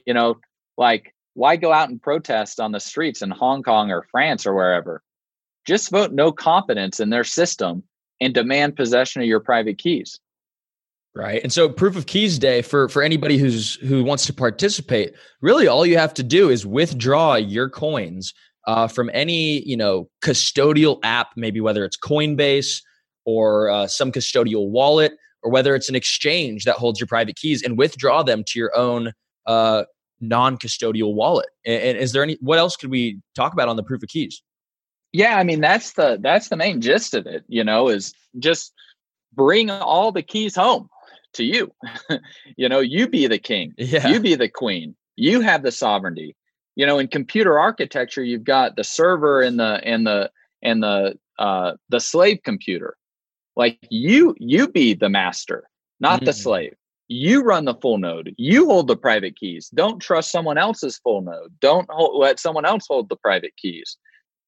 [0.06, 0.40] You know,
[0.78, 4.54] like why go out and protest on the streets in Hong Kong or France or
[4.54, 5.02] wherever?
[5.66, 7.84] just vote no confidence in their system
[8.20, 10.20] and demand possession of your private keys
[11.16, 11.42] right?
[11.44, 15.68] And so proof of keys day for for anybody who's who wants to participate really
[15.68, 18.34] all you have to do is withdraw your coins
[18.68, 22.82] uh, from any you know custodial app maybe whether it's coinbase
[23.26, 27.64] or uh, some custodial wallet or whether it's an exchange that holds your private keys
[27.64, 29.12] and withdraw them to your own
[29.48, 29.84] uh,
[30.20, 31.50] non-custodial wallet.
[31.66, 34.10] And, and is there any what else could we talk about on the proof of
[34.10, 34.42] keys?
[35.14, 38.74] Yeah i mean that's the that's the main gist of it you know is just
[39.34, 40.88] bring all the keys home
[41.34, 41.72] to you.
[42.58, 44.08] You know you be the king yeah.
[44.08, 46.36] you be the queen you have the sovereignty.
[46.76, 51.18] You know in computer architecture you've got the server and the and the and the
[51.40, 52.96] uh the slave computer.
[53.56, 55.66] Like you you be the master
[56.02, 56.26] not mm-hmm.
[56.26, 56.74] the slave.
[57.08, 58.34] You run the full node.
[58.38, 59.70] You hold the private keys.
[59.74, 61.54] Don't trust someone else's full node.
[61.60, 63.98] Don't hold, let someone else hold the private keys.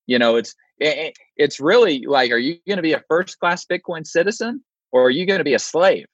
[0.07, 3.65] You know it's it, it's really like are you going to be a first class
[3.65, 6.05] bitcoin citizen or are you going to be a slave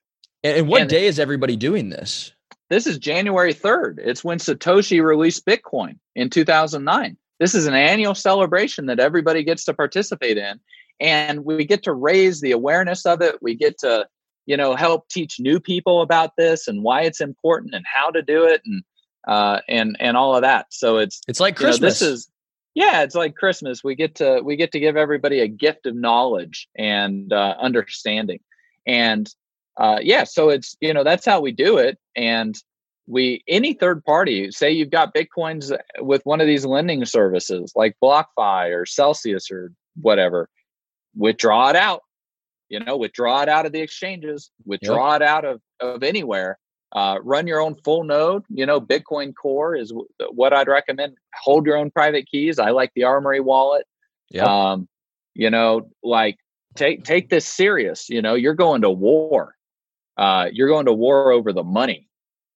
[0.43, 2.31] and, and what and day is everybody doing this
[2.69, 8.15] this is january 3rd it's when satoshi released bitcoin in 2009 this is an annual
[8.15, 10.59] celebration that everybody gets to participate in
[10.99, 14.07] and we get to raise the awareness of it we get to
[14.45, 18.21] you know help teach new people about this and why it's important and how to
[18.21, 18.83] do it and
[19.27, 20.67] uh, and and all of that.
[20.71, 21.99] So it's it's like you know, Christmas.
[21.99, 22.29] this is
[22.73, 23.83] yeah, it's like Christmas.
[23.83, 28.39] We get to we get to give everybody a gift of knowledge and uh, understanding,
[28.87, 29.31] and
[29.79, 31.97] uh, yeah, so it's you know that's how we do it.
[32.15, 32.55] And
[33.07, 37.95] we any third party, say you've got bitcoins with one of these lending services like
[38.03, 40.49] BlockFi or Celsius or whatever,
[41.15, 42.01] withdraw it out.
[42.67, 46.59] You know, withdraw it out of the exchanges, withdraw it out of of anywhere.
[46.91, 48.43] Uh, run your own full node.
[48.49, 51.15] You know, Bitcoin Core is w- what I'd recommend.
[51.41, 52.59] Hold your own private keys.
[52.59, 53.85] I like the Armory wallet.
[54.31, 54.45] Yep.
[54.45, 54.87] Um,
[55.35, 56.37] you know, like
[56.75, 58.09] take take this serious.
[58.09, 59.55] You know, you're going to war.
[60.19, 62.09] Uh, you're going to war over the money,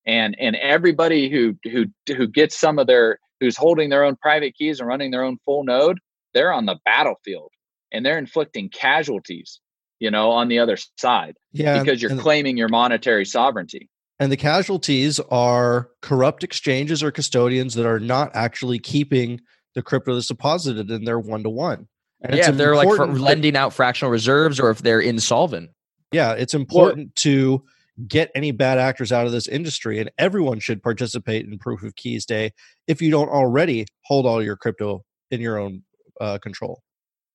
[0.05, 4.53] and and everybody who who who gets some of their who's holding their own private
[4.53, 5.99] keys and running their own full node,
[6.33, 7.51] they're on the battlefield
[7.93, 9.61] and they're inflicting casualties.
[9.99, 13.89] You know, on the other side, Yeah, because you're claiming your monetary sovereignty.
[14.19, 19.39] And the casualties are corrupt exchanges or custodians that are not actually keeping
[19.75, 21.87] the crypto that's deposited in their one to one.
[22.19, 25.69] And yeah, if they're like for lending out fractional reserves or if they're insolvent.
[26.13, 27.63] Yeah, it's important to
[28.07, 31.95] get any bad actors out of this industry, and everyone should participate in Proof of
[31.95, 32.51] Keys Day
[32.87, 35.83] if you don't already hold all your crypto in your own
[36.19, 36.81] uh, control.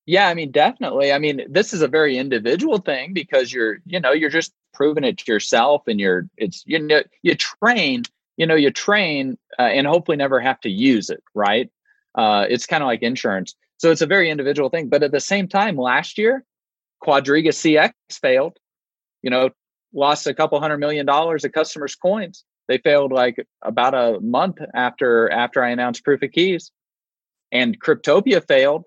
[0.07, 1.12] Yeah, I mean, definitely.
[1.12, 5.05] I mean, this is a very individual thing because you're, you know, you're just proving
[5.05, 8.05] it to yourself, and you're, it's, you know, you train,
[8.37, 11.70] you know, you train, uh, and hopefully never have to use it, right?
[12.14, 14.89] Uh, it's kind of like insurance, so it's a very individual thing.
[14.89, 16.45] But at the same time, last year,
[17.03, 18.59] Quadriga CX failed.
[19.22, 19.50] You know,
[19.92, 22.44] lost a couple hundred million dollars of customers' coins.
[22.68, 26.70] They failed like about a month after after I announced Proof of Keys,
[27.50, 28.84] and Cryptopia failed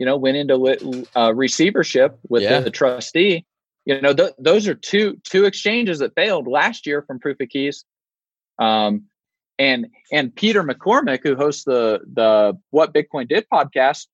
[0.00, 2.60] you know, went into uh, receivership with Yeah.
[2.60, 3.44] the, the trustee.
[3.84, 7.50] You know, th- those are two two exchanges that failed last year from Proof of
[7.50, 7.84] Keys.
[8.58, 9.02] Um,
[9.58, 14.06] and and Peter McCormack, who hosts the the What Bitcoin Did podcast,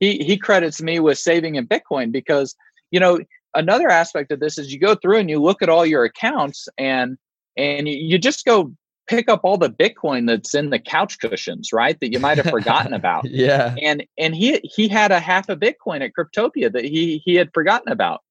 [0.00, 2.56] he he credits me with saving in Bitcoin because
[2.90, 3.18] you know
[3.54, 6.68] another aspect of this is you go through and you look at all your accounts
[6.78, 7.16] and
[7.56, 8.72] and you, just go
[9.06, 11.98] pick up all the Bitcoin that's in the couch cushions, right?
[12.00, 13.74] That you might have forgotten about Yeah.
[13.82, 17.50] and and he he had a half a bitcoin at cryptopia that he he had
[17.52, 18.22] forgotten about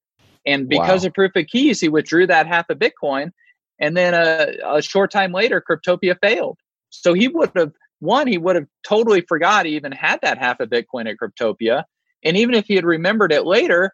[0.46, 1.08] and because Wow.
[1.08, 3.32] of proof of keys he withdrew that half a bitcoin
[3.80, 6.58] and then a, a short time later cryptopia failed
[6.90, 10.60] so he would have one he would have totally forgot he even had that half
[10.60, 11.84] a bitcoin at cryptopia
[12.24, 13.94] and even if he had remembered it later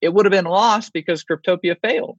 [0.00, 2.18] it would have been lost because cryptopia failed.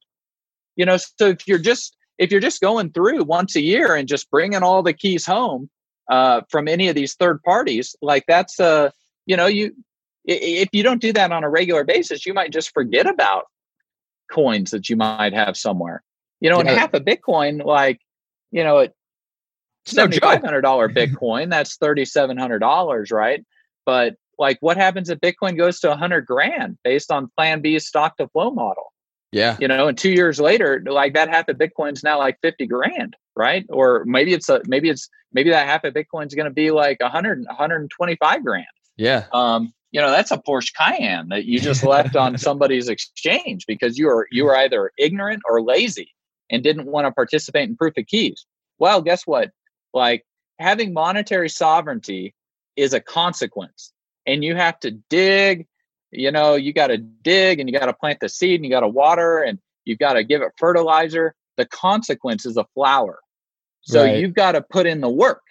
[0.76, 4.08] You know so if you're just if you're just going through once a year and
[4.08, 5.70] just bringing all the keys home
[6.10, 8.90] uh, from any of these third parties like that's uh
[9.26, 9.74] you know you
[10.26, 13.46] if you don't do that on a regular basis you might just forget about
[14.32, 16.04] coins that you might have somewhere.
[16.40, 18.00] You know and half a bitcoin like
[18.52, 18.94] you know it
[19.86, 20.42] It's no joke.
[20.42, 23.44] $7500 bitcoin that's $3700 right?
[23.86, 28.18] But like what happens if bitcoin goes to 100 grand based on plan b's stock
[28.18, 28.92] to flow model?
[29.32, 29.56] Yeah.
[29.62, 33.16] you know and two years later like that half of bitcoin's now like 50 grand
[33.36, 33.66] right?
[33.70, 37.00] Or maybe it's a maybe it's maybe that half of bitcoin's going to be like
[37.00, 38.66] 100 125 grand.
[38.98, 39.26] Yeah.
[39.34, 43.98] um you know that's a porsche cayenne that you just left on somebody's exchange because
[43.98, 46.14] you were you were either ignorant or lazy
[46.50, 48.46] and didn't want to participate in proof of keys.
[48.80, 49.52] Well guess what?
[49.94, 50.26] Like
[50.60, 52.34] having monetary sovereignty
[52.76, 53.92] is a consequence
[54.32, 55.68] and you have to dig
[56.12, 58.72] you know you got to dig and you got to plant the seed and you
[58.72, 61.34] got to water and you got to give it fertilizer.
[61.58, 63.20] The consequence is a flower.
[63.82, 64.18] So Right.
[64.18, 65.42] you've got to put in the work.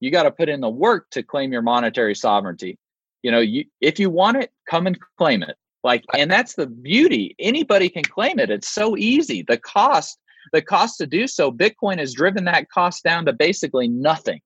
[0.00, 2.78] You got to put in the work to claim your monetary sovereignty.
[3.22, 5.56] You know you if you want it come and claim it.
[5.82, 7.34] Like and that's the beauty.
[7.38, 8.50] Anybody can claim it.
[8.50, 9.42] It's so easy.
[9.46, 10.18] The cost
[10.52, 14.40] the cost to do so bitcoin has driven that cost down to basically nothing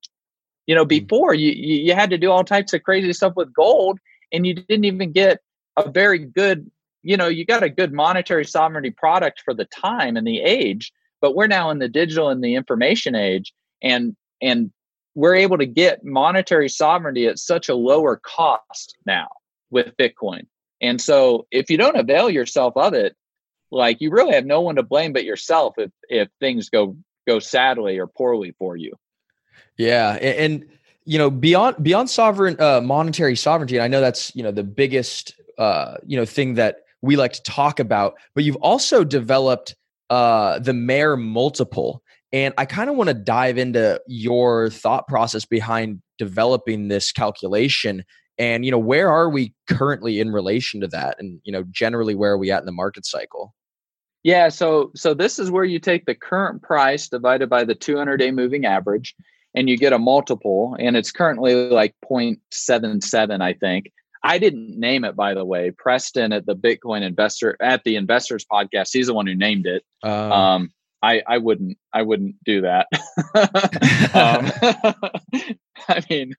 [0.67, 0.89] you know hmm.
[0.89, 3.99] before you you, you had to do all types of crazy stuff with gold
[4.33, 5.41] and you didn't even get
[5.77, 6.71] a very good
[7.03, 10.93] you know you got a good monetary sovereignty product for the time and the age
[11.21, 13.53] but we're now in the digital and the information age
[13.83, 14.71] and and
[15.15, 19.29] we're able to get monetary sovereignty at such a lower cost now
[19.71, 20.47] with bitcoin.
[20.81, 23.15] And so if you don't avail yourself of it
[23.71, 26.97] like you really have no one to blame but yourself if if things go
[27.27, 28.93] go sadly or poorly for you
[29.77, 30.65] Yeah, a- and,
[31.07, 34.65] you know beyond beyond sovereign uh, monetary sovereignty, and I know that's you know the
[34.65, 38.15] biggest uh, you know thing that we like to talk about.
[38.35, 39.75] But you've also developed
[40.11, 42.03] uh, the Mayer multiple,
[42.33, 48.05] and I kind of want to dive into your thought process behind developing this calculation.
[48.39, 52.15] And you know where are we currently in relation to that, and you know generally
[52.15, 53.55] where are we at in the market cycle?
[54.23, 58.17] Yeah, so so this is where you take the current price divided by the 200
[58.17, 59.15] day moving average
[59.55, 63.93] and you get a multiple and it's currently like 0.77 I think.
[64.23, 65.71] I didn't name it by the way.
[65.71, 69.85] Preston at the Bitcoin investor at the investors podcast, he's the one who named it.
[70.03, 70.71] Uh, Um
[71.03, 72.87] I I wouldn't I wouldn't do that.
[74.15, 75.55] um,
[75.89, 76.35] I mean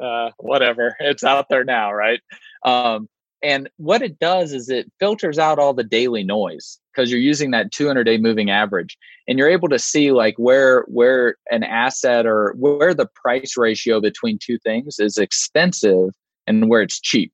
[0.00, 0.96] uh whatever.
[1.00, 2.20] It's out there now, right?
[2.64, 3.08] Um
[3.44, 7.50] and what it does is it filters out all the daily noise because you're using
[7.50, 8.96] that 200 day moving average
[9.28, 14.00] and you're able to see like where where an asset or where the price ratio
[14.00, 16.10] between two things is expensive
[16.46, 17.32] and where it's cheap.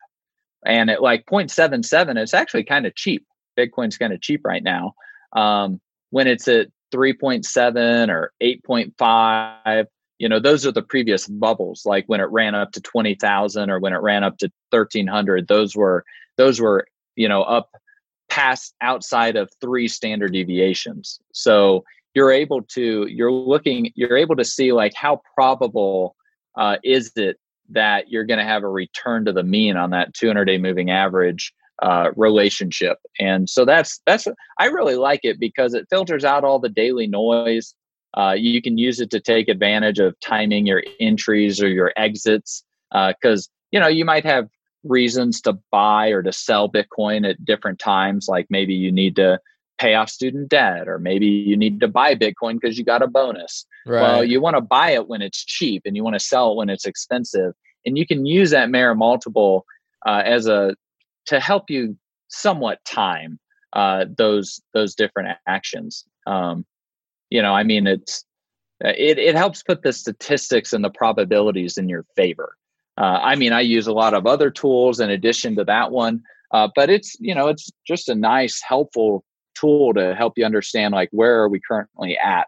[0.66, 3.24] And at like 0.77 it's actually kind of cheap.
[3.56, 4.94] Bitcoin's kind of cheap right now.
[5.32, 5.80] Um,
[6.10, 9.86] when it's at 3.7 or 8.5
[10.20, 13.80] you know those are the previous bubbles like when it ran up to 20,000 or
[13.80, 16.04] when it ran up to 1300 those were
[16.36, 17.70] those were you know up
[18.30, 21.20] past outside of three standard deviations.
[21.32, 26.16] So you're able to you're looking you're able to see like how probable
[26.56, 27.36] uh, is it
[27.68, 30.90] that you're going to have a return to the mean on that 200 day moving
[30.90, 31.52] average
[31.82, 32.98] uh, relationship?
[33.18, 34.26] And so that's that's
[34.58, 37.74] i really like it because it filters out all the daily noise
[38.16, 42.64] uh, you can use it to take advantage of timing your entries or your exits
[42.92, 44.48] because you know you might have
[44.84, 49.38] reasons to buy or to sell bitcoin at different times like maybe you need to
[49.78, 53.06] pay off student debt or maybe you need to buy bitcoin because you got a
[53.06, 54.02] bonus right.
[54.02, 56.56] well you want to buy it when it's cheap and you want to sell it
[56.56, 57.52] when it's expensive
[57.86, 59.64] and you can use that Mayer multiple
[60.06, 60.74] uh, as a
[61.26, 61.96] to help you
[62.28, 63.38] somewhat time
[63.72, 66.64] uh, those those different actions um,
[67.30, 68.24] you know i mean it's
[68.80, 72.56] it, it helps put the statistics and the probabilities in your favor
[72.98, 76.22] uh, i mean i use a lot of other tools in addition to that one
[76.52, 79.24] uh, but it's you know it's just a nice helpful
[79.54, 82.46] tool to help you understand like where are we currently at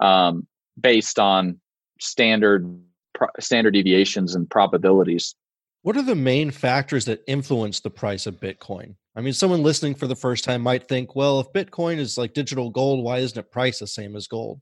[0.00, 0.46] um,
[0.80, 1.60] based on
[2.00, 2.66] standard
[3.14, 5.34] pro- standard deviations and probabilities
[5.82, 8.94] What are the main factors that influence the price of Bitcoin?
[9.14, 12.32] I mean, someone listening for the first time might think, well, if Bitcoin is like
[12.32, 14.60] digital gold, why isn't it priced the same as gold?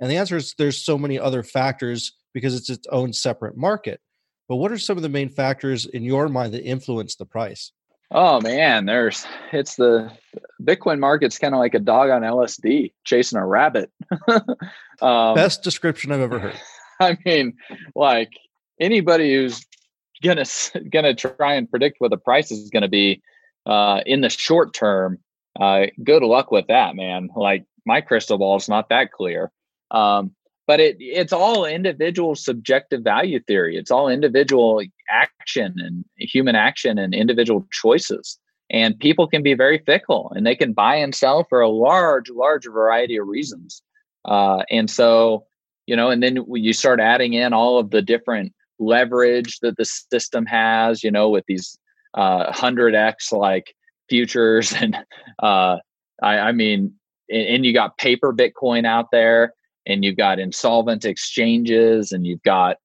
[0.00, 4.00] And the answer is there's so many other factors because it's its own separate market.
[4.48, 7.72] But what are some of the main factors in your mind that influence the price?
[8.12, 10.12] Oh man, there's it's the
[10.62, 13.90] Bitcoin market's kind of like a dog on LSD chasing a rabbit.
[15.02, 16.60] um, Best description I've ever heard.
[17.00, 17.54] I mean,
[17.96, 18.30] like
[18.80, 19.66] anybody who's
[20.22, 20.44] gonna
[20.92, 23.22] gonna try and predict what the price is gonna be
[23.66, 25.18] uh, in the short term,
[25.60, 27.28] uh, good luck with that, man.
[27.34, 29.50] Like my crystal ball is not that clear.
[29.90, 30.32] Um,
[30.66, 33.76] but it it's all individual subjective value theory.
[33.76, 38.38] It's all individual action and human action and individual choices.
[38.68, 42.30] And people can be very fickle and they can buy and sell for a large,
[42.30, 43.80] large variety of reasons.
[44.24, 45.46] Uh, and so,
[45.86, 49.84] you know, and then you start adding in all of the different leverage that the
[49.84, 51.78] system has, you know, with these
[52.16, 53.74] uh, 100x like
[54.08, 54.74] futures.
[54.80, 54.96] And
[55.42, 55.76] uh,
[56.22, 56.94] I, I mean,
[57.28, 59.52] and, and you got paper Bitcoin out there
[59.86, 62.76] and you've got insolvent exchanges and you've got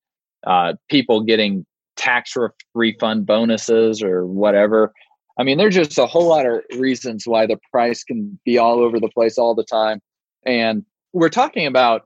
[0.46, 1.66] uh, people getting
[1.96, 4.92] tax re- refund bonuses or whatever.
[5.40, 8.80] I mean, there's just a whole lot of reasons why the price can be all
[8.80, 10.02] over the place all the time.
[10.46, 12.04] And we're talking about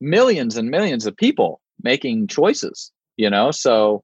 [0.00, 3.50] millions and millions of people making choices, you know?
[3.50, 4.02] So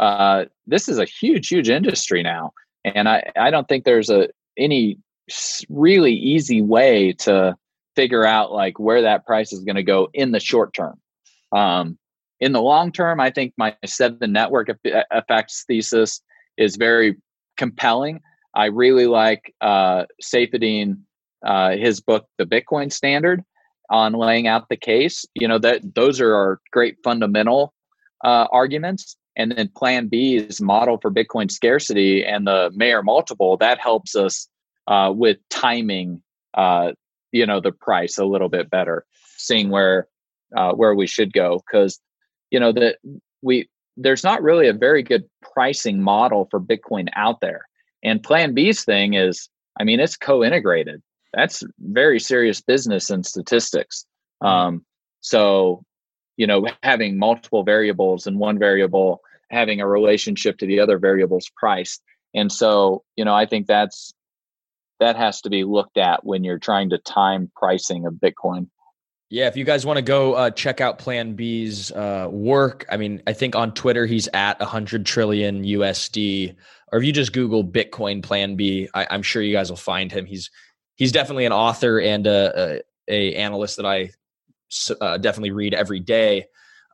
[0.00, 2.52] uh, this is a huge, huge industry now.
[2.84, 4.98] And I, I don't think there's a any
[5.68, 7.56] really easy way to
[7.94, 10.98] figure out like where that price is going to go in the short term.
[11.54, 11.98] Um,
[12.40, 16.22] in the long term, I think my seven network effects thesis
[16.56, 17.18] is very
[17.58, 18.20] compelling.
[18.54, 20.04] I really like uh,
[21.44, 23.44] uh, his book, The Bitcoin Standard,
[23.90, 25.26] on laying out the case.
[25.34, 27.74] You know that those are our great fundamental
[28.24, 33.56] uh, arguments, and then Plan B is model for Bitcoin scarcity and the Mayer multiple.
[33.56, 34.48] That helps us
[34.86, 36.22] uh, with timing
[36.54, 36.92] uh,
[37.32, 39.04] you know the price a little bit better
[39.36, 40.08] seeing where
[40.56, 41.62] uh, where we should go.
[41.66, 41.98] Because
[42.50, 42.98] you know that
[43.42, 45.24] we there's not really a very good
[45.54, 47.66] pricing model for bitcoin out there.
[48.02, 51.02] And plan b's thing is i mean it's co-integrated.
[51.32, 54.04] That's very serious business and statistics.
[54.40, 54.84] Um,
[55.20, 55.84] so
[56.36, 61.50] you know having multiple variables and one variable having a relationship to the other variable's
[61.56, 62.00] price
[62.34, 64.12] and so you know i think that's
[65.00, 68.68] that has to be looked at when you're trying to time pricing of Bitcoin.
[69.30, 72.96] Yeah, if you guys want to go uh, check out Plan B's uh, work, I
[72.96, 76.54] mean, I think on Twitter he's at 100 trillion USD,
[76.92, 80.10] or if you just Google Bitcoin Plan B, I, I'm sure you guys will find
[80.10, 80.26] him.
[80.26, 80.50] He's
[80.96, 84.10] he's definitely an author and a, a, a analyst that I
[85.00, 86.46] uh, definitely read every day.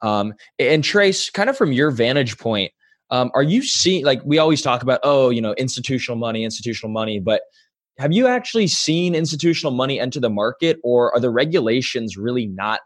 [0.03, 2.73] Um, and Trace, kind of from your vantage point,
[3.11, 5.01] um, are you seeing like we always talk about?
[5.03, 7.43] Oh, you know, institutional money, institutional money, but
[7.99, 12.81] have you actually seen institutional money enter the market, or are the regulations really not,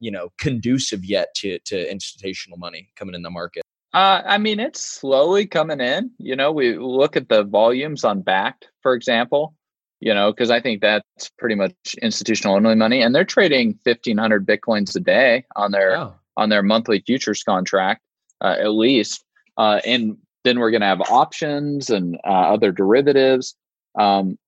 [0.00, 3.62] you know, conducive yet to to institutional money coming in the market?
[3.94, 6.10] Uh, I mean, it's slowly coming in.
[6.18, 9.54] You know, we look at the volumes on Bakkt, for example.
[10.00, 14.18] You know, because I think that's pretty much institutional only money, and they're trading fifteen
[14.18, 16.14] hundred bitcoins a day on their wow.
[16.36, 18.00] On their monthly futures contract,
[18.40, 19.24] uh, at least.
[19.56, 23.54] Uh, and then we're going to have options and uh, other derivatives.
[23.98, 24.38] Um,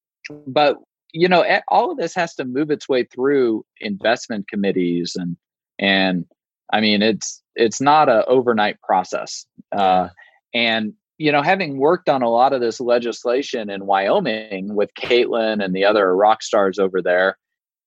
[0.47, 0.79] but
[1.13, 5.37] you know, all of this has to move its way through investment committees and
[5.79, 6.27] and
[6.73, 9.47] I mean, it's it's not a overnight process.
[9.71, 10.09] Uh,
[10.53, 15.65] and you know, having worked on a lot of this legislation in Wyoming with Caitlin
[15.65, 17.39] and the other rock stars over there,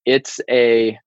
[0.06, 0.98] it's a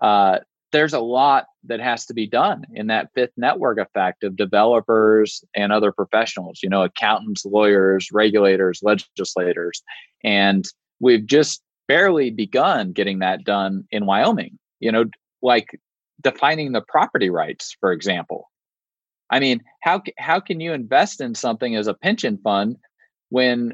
[0.00, 0.38] uh,
[0.72, 5.44] there's a lot that has to be done in that fifth network effect of developers
[5.54, 6.60] and other professionals.
[6.62, 9.82] You know, accountants, lawyers, regulators, legislators,
[10.24, 10.64] and
[11.00, 14.58] we've just barely begun getting that done in Wyoming.
[14.80, 15.04] You know,
[15.42, 15.78] like
[16.20, 18.50] defining the property rights, for example.
[19.30, 22.76] I mean, how how can you invest in something as a pension fund
[23.28, 23.72] when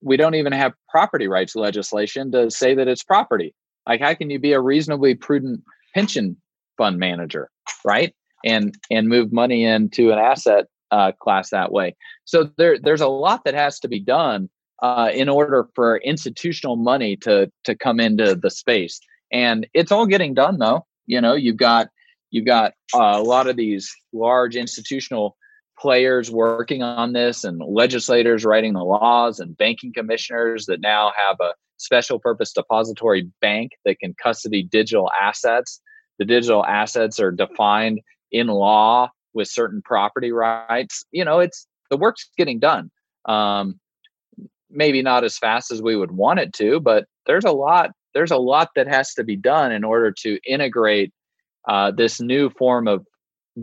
[0.00, 3.54] we don't even have property rights legislation to say that it's property?
[3.86, 5.62] Like, how can you be a reasonably prudent
[5.94, 6.36] pension
[6.78, 7.50] fund manager,
[7.84, 8.14] right?
[8.44, 11.96] And and move money into an asset uh, class that way.
[12.24, 14.48] So there there's a lot that has to be done
[14.82, 19.00] uh, in order for institutional money to to come into the space,
[19.32, 20.86] and it's all getting done though.
[21.06, 21.88] You know, you've got
[22.30, 25.36] you've got uh, a lot of these large institutional
[25.78, 31.36] players working on this and legislators writing the laws and banking commissioners that now have
[31.40, 35.80] a special purpose depository bank that can custody digital assets
[36.18, 38.00] the digital assets are defined
[38.30, 42.90] in law with certain property rights you know it's the work's getting done.
[43.24, 43.80] Um,
[44.70, 48.30] maybe not as fast as we would want it to but there's a lot there's
[48.30, 51.12] a lot that has to be done in order to integrate
[51.68, 53.06] uh, this new form of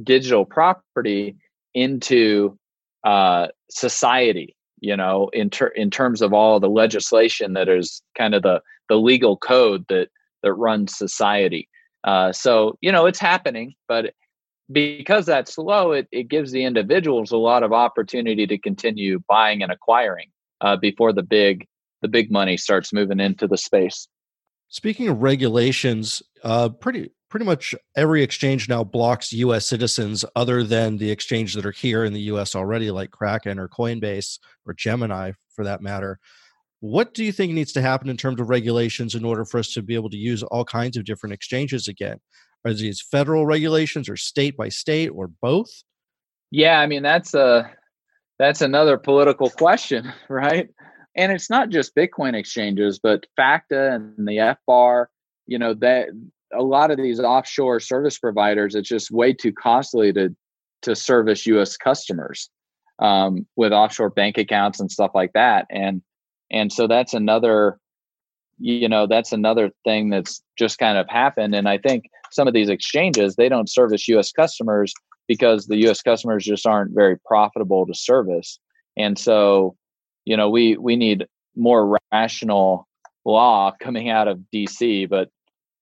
[0.04, 1.36] digital property
[1.74, 2.58] into
[3.04, 8.34] uh, society you know in ter- in terms of all the legislation that is kind
[8.34, 10.10] of the the legal code that
[10.44, 11.68] that runs society
[12.06, 14.14] uh, so you know it's happening but
[14.72, 19.62] because that's slow it, it gives the individuals a lot of opportunity to continue buying
[19.62, 20.30] and acquiring
[20.62, 21.68] uh, before the big
[22.02, 24.08] the big money starts moving into the space
[24.70, 30.96] speaking of regulations uh, pretty pretty much every exchange now blocks US citizens other than
[30.96, 35.34] the exchange that are here in the US already, like Kraken or Coinbase or Gemini
[35.54, 36.18] for that matter.
[36.80, 39.74] What do you think needs to happen in terms of regulations in order for us
[39.74, 42.20] to be able to use all kinds of different exchanges again?
[42.66, 45.70] Are these federal regulations or state by state or both?
[46.52, 47.72] Yeah, I mean that's a
[48.40, 50.70] that's another political question, right?
[51.16, 55.06] And it's not just Bitcoin exchanges, but FATCA and the FBAR,
[55.48, 56.10] you know, that
[56.54, 60.36] a lot of these offshore service providers, it's just way too costly to
[60.82, 61.78] to service U.S.
[61.78, 62.50] customers
[63.00, 65.66] um, with offshore bank accounts and stuff like that.
[65.70, 66.02] And
[66.52, 67.80] and so that's another,
[68.60, 71.56] you know, that's another thing that's just kind of happened.
[71.56, 74.32] And I think some of these exchanges they don't service U.S.
[74.32, 74.94] customers
[75.28, 76.02] because the U.S.
[76.02, 78.60] customers just aren't very profitable to service.
[78.98, 79.76] And so,
[80.26, 82.88] you know, we we need more rational
[83.26, 85.30] law coming out of DC, but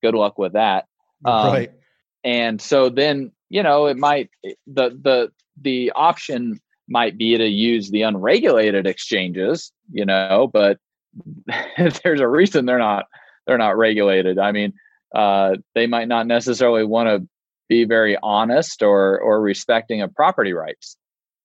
[0.02, 0.86] good luck with that.
[1.26, 1.72] Um, right.
[2.24, 7.90] And so then, you know, it might the the the option might be to use
[7.90, 10.78] the unregulated exchanges, you know, but
[12.04, 13.06] there's a reason they're not
[13.46, 14.40] they're not regulated.
[14.40, 14.74] I mean,
[15.14, 17.28] uh, they might not necessarily want to
[17.70, 20.98] be very honest or or respecting of property rights.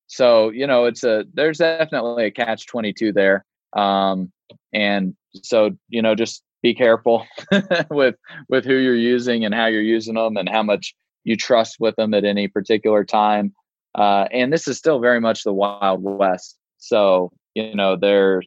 [0.06, 3.44] So you know, it's a there's definitely a catch twenty two there.
[3.74, 4.32] Um,
[4.72, 7.26] and so you know, just be careful
[7.90, 8.16] with
[8.48, 11.94] with who you're using and how you're using them and how much you trust with
[11.96, 13.54] them at any particular time.
[13.98, 16.56] Uh, and this is still very much the wild west.
[16.78, 18.42] So you know, there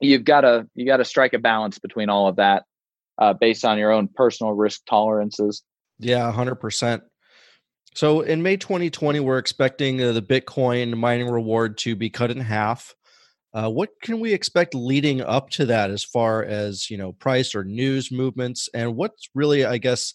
[0.00, 2.64] you've got to you got to strike a balance between all of that
[3.18, 5.62] uh, based on your own personal risk tolerances.
[5.98, 7.04] Yeah, hundred percent.
[7.94, 12.40] So in May 2020, we're expecting uh, the Bitcoin mining reward to be cut in
[12.40, 12.94] half.
[13.54, 17.54] Uh, what can we expect leading up to that as far as you know price
[17.54, 20.14] or news movements and what's really i guess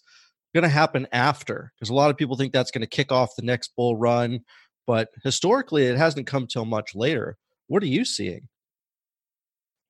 [0.54, 3.36] going to happen after because a lot of people think that's going to kick off
[3.36, 4.40] the next bull run
[4.86, 7.38] but historically it hasn't come till much later
[7.68, 8.48] what are you seeing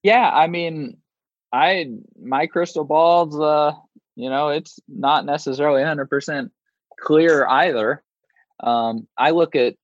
[0.04, 0.98] yeah i mean
[1.54, 1.88] I
[2.22, 3.72] my crystal ball's uh
[4.16, 6.50] you know it's not necessarily 100%
[7.00, 8.04] clear either.
[8.60, 9.76] Um, I look at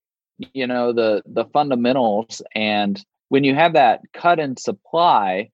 [0.53, 5.49] you know the the fundamentals and when you have that cut in supply,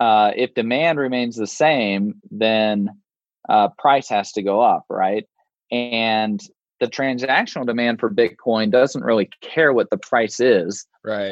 [0.00, 3.02] uh, if demand remains the same, then
[3.48, 5.26] uh, price has to go up, right?
[5.70, 6.40] And
[6.78, 11.28] the transactional demand for Bitcoin doesn't really care what the price is, right?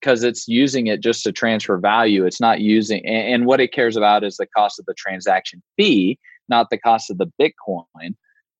[0.00, 2.24] Because um, it's using it just to transfer value.
[2.24, 5.62] It's not using, and, and, what it cares about is the cost of the transaction
[5.76, 6.18] fee,
[6.48, 8.14] not the cost of the Bitcoin.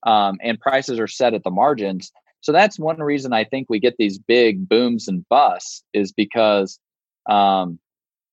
[0.05, 2.11] Um, and prices are set at the margins.
[2.41, 6.79] So that's one reason I think we get these big booms and busts is because
[7.29, 7.79] um,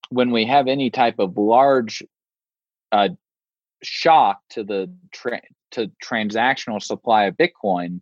[0.09, 2.03] when we have any type of large
[2.91, 3.09] uh,
[3.83, 8.01] shock to the tra- to transactional supply of Bitcoin,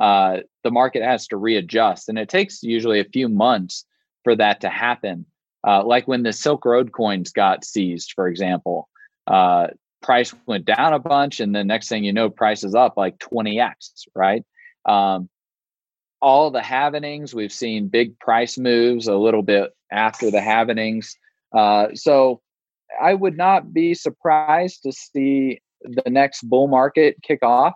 [0.00, 3.84] uh, the market has to readjust, and it takes usually a few months
[4.24, 5.26] for that to happen.
[5.66, 8.88] Uh, like when the Silk Road coins got seized, for example,
[9.26, 9.68] uh,
[10.02, 13.18] price went down a bunch, and the next thing you know, price is up like
[13.18, 14.44] 20x, right?
[14.84, 15.28] Um,
[16.20, 21.14] all the halvenings, we've seen big price moves a little bit after the halvenings.
[21.52, 22.40] Uh, so
[23.00, 27.74] I would not be surprised to see the next bull market kick off.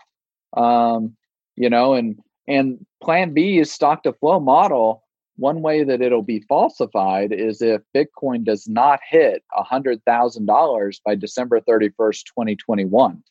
[0.56, 1.16] Um,
[1.56, 5.02] you know, and and Plan B is stock to flow model.
[5.36, 10.46] One way that it'll be falsified is if Bitcoin does not hit a hundred thousand
[10.46, 13.22] dollars by December thirty first, twenty twenty one.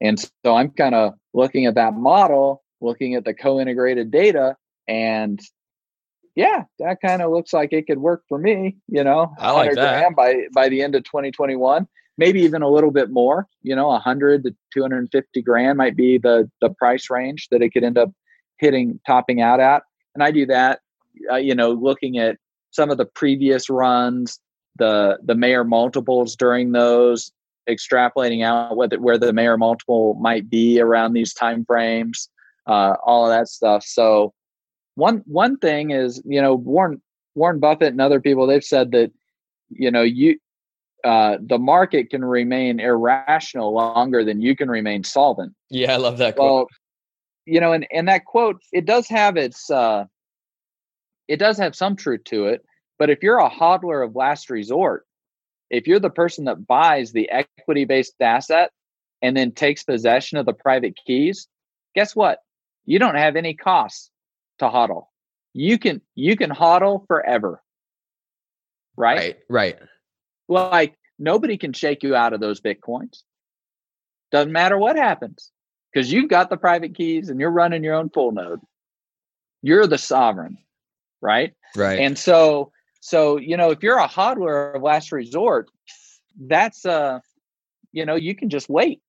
[0.00, 4.56] And so I'm kind of looking at that model, looking at the co-integrated data,
[4.88, 5.40] and
[6.34, 8.76] yeah, that kind of looks like it could work for me.
[8.88, 10.16] You know, I like that.
[10.16, 13.46] by by the end of 2021, maybe even a little bit more.
[13.62, 17.84] You know, 100 to 250 grand might be the the price range that it could
[17.84, 18.10] end up
[18.58, 19.82] hitting, topping out at.
[20.14, 20.80] And I do that.
[21.30, 22.38] Uh, you know, looking at
[22.70, 24.40] some of the previous runs,
[24.78, 27.30] the the Mayer multiples during those,
[27.68, 32.30] extrapolating out what the, where the Mayer multiple might be around these time frames,
[32.66, 33.84] uh, all of that stuff.
[33.84, 34.32] So
[34.94, 37.00] one one thing is you know warren
[37.34, 39.10] warren buffett and other people they've said that
[39.70, 40.38] you know you
[41.04, 45.52] uh, the market can remain irrational longer than you can remain solvent.
[45.68, 46.46] Yeah i love that quote.
[46.46, 46.66] Well,
[47.46, 50.04] you know and, and that quote it does have its uh
[51.28, 52.64] it does have some truth to it
[52.98, 55.06] but if you're a hodler of last resort
[55.70, 58.70] if you're the person that buys the equity based asset
[59.22, 61.48] and then takes possession of the private keys
[61.94, 62.38] guess what?
[62.84, 64.11] You don't have any costs
[64.62, 65.06] to hodl.
[65.52, 67.62] You can you can hodl forever.
[68.96, 69.36] Right?
[69.48, 69.76] Right.
[69.78, 69.78] Right.
[70.48, 73.22] Like nobody can shake you out of those bitcoins.
[74.30, 75.50] Doesn't matter what happens
[75.92, 78.60] because you've got the private keys and you're running your own full node.
[79.62, 80.58] You're the sovereign,
[81.20, 81.52] right?
[81.76, 82.00] Right.
[82.00, 85.70] And so so you know if you're a hodler of last resort,
[86.40, 87.20] that's uh
[87.92, 89.00] you know you can just wait.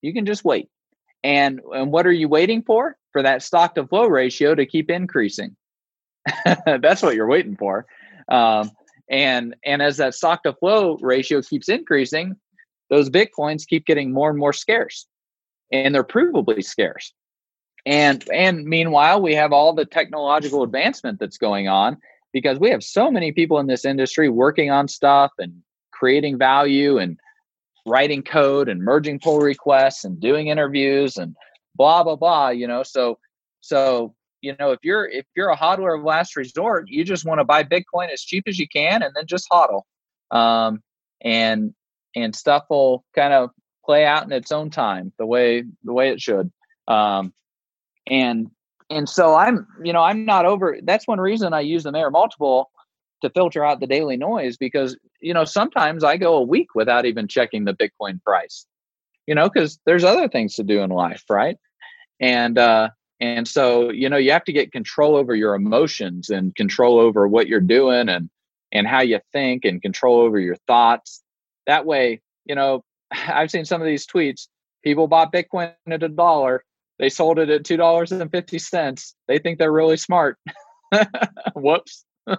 [0.00, 0.68] You can just wait.
[1.24, 2.96] And and what are you waiting for?
[3.12, 5.56] For that stock to flow ratio to keep increasing.
[6.66, 7.86] That's what you're waiting for.
[8.28, 8.70] Um,
[9.10, 12.36] and and as that stock to flow ratio keeps increasing,
[12.90, 15.06] those bitcoins keep getting more and more scarce,
[15.70, 17.12] and they're provably scarce.
[17.84, 21.98] And and meanwhile, we have all the technological advancement that's going on
[22.32, 25.52] because we have so many people in this industry working on stuff and
[25.92, 27.18] creating value and
[27.86, 31.36] writing code and merging pull requests and doing interviews and
[31.74, 32.82] blah blah blah you know?
[32.82, 33.18] So
[33.60, 37.40] so you know if you're if you're a hodler of last resort you just want
[37.40, 39.82] to buy bitcoin as cheap as you can and then just hodl.
[40.30, 40.82] Um,
[41.20, 41.74] and
[42.16, 43.50] and stuff will kind of
[43.84, 46.50] play out in its own time the way the way it should.
[46.88, 47.32] Um,
[48.06, 48.50] and
[48.90, 52.10] and so i'm you know i'm not over that's one reason i use the Mayer
[52.10, 52.70] multiple
[53.22, 57.06] to filter out the daily noise because you know sometimes i go a week without
[57.06, 58.66] even checking the bitcoin price
[59.26, 61.56] you know because there's other things to do in life right?
[62.20, 66.54] And uh and so you know you have to get control over your emotions and
[66.54, 68.28] control over what you're doing and
[68.72, 71.22] and how you think and control over your thoughts.
[71.66, 74.48] That way you know i've seen some of these tweets
[74.82, 76.64] people bought bitcoin at a dollar
[76.98, 80.38] they sold it at two dollars and fifty cents they think they're really smart.
[81.54, 82.36] Whoops you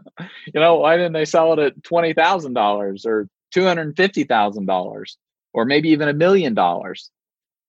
[0.54, 4.66] know, why didn't they sell it at twenty thousand dollars or two hundred fifty thousand
[4.66, 5.18] dollars
[5.54, 7.12] or maybe even a million dollars?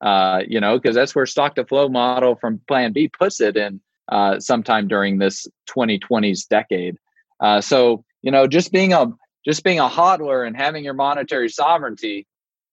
[0.00, 3.56] Uh, you know, because that's where stock to flow model from Plan B puts it
[3.56, 6.96] in uh, sometime during this 2020s decade.
[7.40, 9.06] Uh, so you know, just being a
[9.44, 12.26] just being a hodler and having your monetary sovereignty,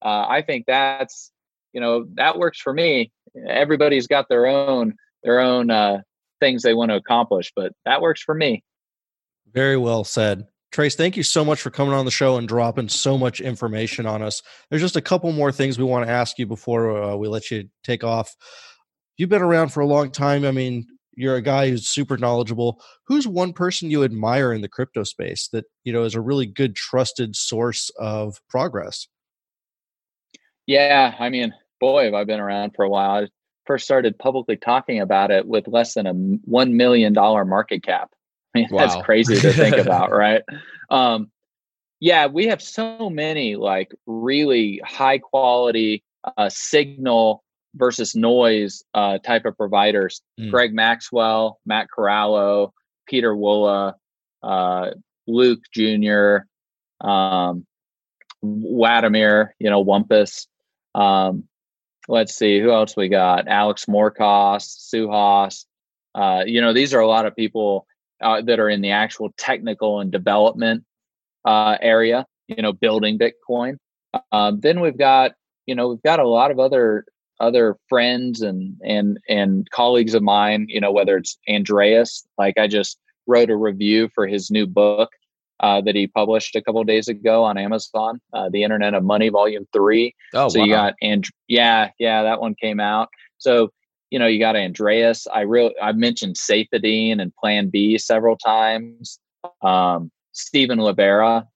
[0.03, 1.31] uh, I think that's
[1.73, 3.11] you know that works for me.
[3.47, 6.01] Everybody's got their own their own uh,
[6.39, 8.63] things they want to accomplish, but that works for me.
[9.53, 10.47] Very well said.
[10.71, 14.05] Trace, thank you so much for coming on the show and dropping so much information
[14.05, 14.41] on us.
[14.69, 17.51] There's just a couple more things we want to ask you before uh, we let
[17.51, 18.33] you take off.
[19.17, 20.45] You've been around for a long time.
[20.45, 22.81] I mean, you're a guy who's super knowledgeable.
[23.05, 26.45] Who's one person you admire in the crypto space that, you know, is a really
[26.45, 29.07] good trusted source of progress?
[30.67, 33.23] Yeah, I mean, boy, have I been around for a while.
[33.23, 33.27] I
[33.65, 38.11] first started publicly talking about it with less than a $1 million market cap.
[38.55, 38.87] I mean, wow.
[38.87, 40.43] that's crazy to think about, right?
[40.89, 41.31] Um,
[41.99, 46.03] yeah, we have so many like really high quality
[46.37, 47.43] uh, signal
[47.75, 50.21] versus noise uh, type of providers.
[50.39, 50.51] Mm.
[50.51, 52.71] Greg Maxwell, Matt Corallo,
[53.07, 53.93] Pieter Wuille,
[54.43, 54.89] uh,
[55.27, 56.37] Luke Jr.,
[57.05, 57.65] um,
[58.41, 60.47] Wladimir, you know, Wumpus.
[60.95, 61.45] Um,
[62.07, 63.47] let's see, who else we got?
[63.47, 65.65] Alex Morcos, Suhas.
[66.13, 67.85] Uh, you know, these are a lot of people
[68.21, 70.83] uh, that are in the actual technical and development
[71.45, 73.77] uh, area, you know, building Bitcoin.
[74.31, 75.33] Um, then we've got,
[75.65, 77.05] you know, we've got a lot of other
[77.39, 80.67] other friends and and and colleagues of mine.
[80.69, 82.97] You know, whether it's Andreas, like I just
[83.27, 85.09] wrote a review for his new book
[85.61, 89.29] uh, that he published a couple days ago on Amazon, uh, The Internet of Money,
[89.29, 90.13] Volume Three.
[90.33, 90.65] Oh, so wow.
[90.65, 93.09] you got and yeah, yeah, that one came out.
[93.37, 93.71] So
[94.11, 95.25] you know, you got Andreas.
[95.33, 99.19] I real I mentioned Saifedean and Plan B several times.
[99.63, 101.47] Um, Stephen Livera,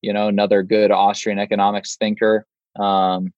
[0.00, 2.46] you know, another good Austrian economics thinker,
[2.78, 3.32] um,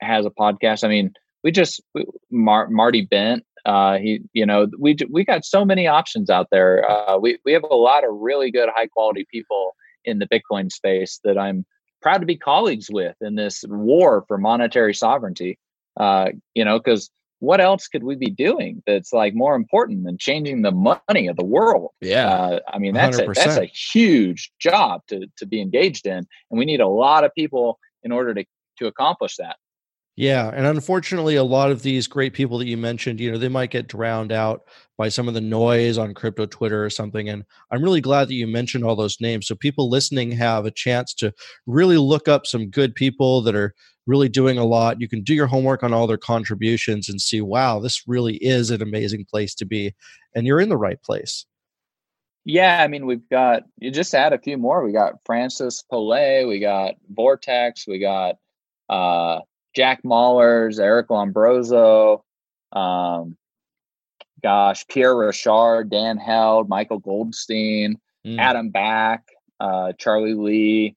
[0.00, 0.84] has a podcast.
[0.84, 1.12] I mean,
[1.42, 1.82] we just
[2.30, 3.44] Mar- Marty Bent.
[3.64, 6.88] Uh, he, you know, we we got so many options out there.
[6.88, 10.70] Uh, we we have a lot of really good, high quality people in the Bitcoin
[10.70, 11.64] space that I'm
[12.02, 15.58] proud to be colleagues with in this war for monetary sovereignty.
[15.98, 17.10] Uh, you know, because
[17.40, 21.36] what else could we be doing that's like more important than changing the money of
[21.36, 21.90] the world?
[22.00, 26.18] Yeah, uh, I mean that's a, that's a huge job to to be engaged in,
[26.18, 28.44] and we need a lot of people in order to
[28.78, 29.56] to accomplish that.
[30.16, 33.48] Yeah, and unfortunately, a lot of these great people that you mentioned, you know, they
[33.48, 34.62] might get drowned out
[34.98, 37.30] by some of the noise on crypto Twitter or something.
[37.30, 40.70] And I'm really glad that you mentioned all those names, so people listening have a
[40.70, 41.32] chance to
[41.66, 43.74] really look up some good people that are
[44.10, 45.00] really doing a lot.
[45.00, 48.70] You can do your homework on all their contributions and see, wow, this really is
[48.70, 49.94] an amazing place to be.
[50.34, 51.46] And you're in the right place.
[52.44, 54.84] Yeah, I mean, we've got, you just add a few more.
[54.84, 58.36] We got Francis Pouliot, we got Vortex, we got
[58.88, 59.40] uh,
[59.76, 62.22] Jack Mallers, Eric Lombrozo,
[62.72, 63.36] um,
[64.42, 68.38] gosh, Pierre Rochard, Dan Held, Michael Goldstein, mm.
[68.38, 69.28] Adam Back,
[69.60, 70.96] uh, Charlie Lee,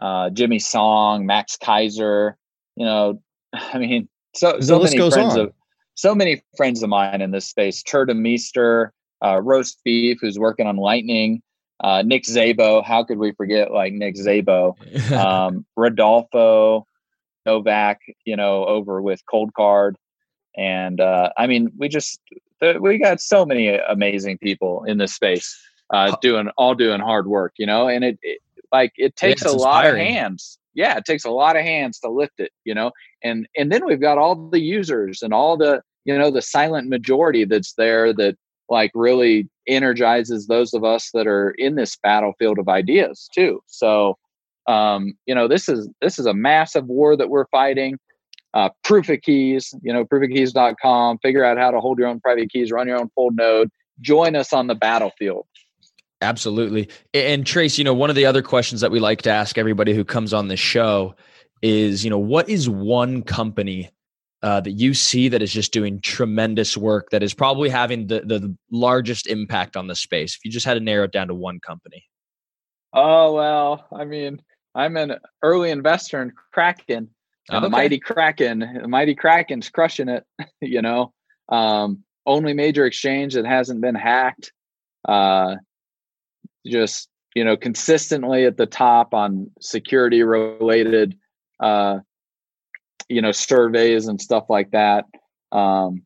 [0.00, 2.34] uh, Jimmy Song, Max Keiser,
[2.76, 3.20] you know,
[3.52, 5.40] I mean, so so many friends on.
[5.40, 5.52] of
[5.94, 7.82] so many friends of mine in this space.
[7.82, 8.90] Tuur Demeester,
[9.24, 11.42] uh, Roast Beef, who's working on Lightning.
[11.80, 12.82] Uh, Nick Szabo.
[12.82, 14.74] how could we forget like Nick Szabo,
[15.12, 16.86] Um, Rodolfo
[17.44, 19.94] Novak, you know, over with Coldcard,
[20.56, 22.18] and uh, I mean, we just
[22.80, 25.54] we got so many amazing people in this space
[25.90, 28.40] uh, doing all doing hard work, you know, and it, it
[28.72, 31.98] like it takes yeah, a lot of hands yeah, it takes a lot of hands
[32.00, 32.92] to lift it, you know.
[33.24, 36.88] And and then we've got all the users and all the, you know, the silent
[36.88, 38.36] majority that's there that
[38.68, 43.60] like really energizes those of us that are in this battlefield of ideas too.
[43.66, 44.16] So
[44.68, 47.98] um, you know, this is this is a massive war that we're fighting.
[48.54, 52.50] Uh, proof of keys, you know, proofofkeys.com, figure out how to hold your own private
[52.50, 53.68] keys, run your own full node,
[54.00, 55.46] join us on the battlefield.
[56.20, 56.88] Absolutely.
[57.12, 59.94] And Trace, you know, one of the other questions that we like to ask everybody
[59.94, 61.14] who comes on the show
[61.62, 63.90] is, you know, what is one company
[64.42, 68.20] uh, that you see that is just doing tremendous work that is probably having the,
[68.20, 70.36] the largest impact on the space?
[70.36, 72.04] If you just had to narrow it down to one company.
[72.94, 74.40] Oh, well, I mean,
[74.74, 77.10] I'm an early investor in Kraken.
[77.50, 77.60] Okay.
[77.60, 80.24] the mighty Kraken, the mighty Kraken's crushing it,
[80.60, 81.12] you know.
[81.48, 84.52] Um, only major exchange that hasn't been hacked.
[85.06, 85.56] Uh,
[86.66, 91.16] just you know consistently at the top on security related
[91.60, 91.98] uh
[93.08, 95.04] you know surveys and stuff like that.
[95.52, 96.02] Um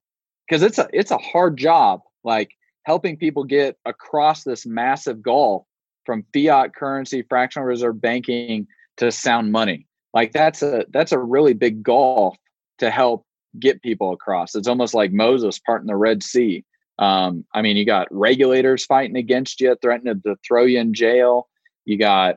[0.48, 2.50] because it's a it's a hard job like
[2.84, 5.64] helping people get across this massive gulf
[6.04, 9.86] from fiat currency fractional reserve banking to sound money.
[10.12, 12.36] Like that's a that's a really big gulf
[12.78, 13.24] to help
[13.58, 14.54] get people across.
[14.54, 16.64] It's almost like moses parting the red sea
[17.00, 21.48] um, I mean, you got regulators fighting against you, threatening to throw you in jail.
[21.86, 22.36] You got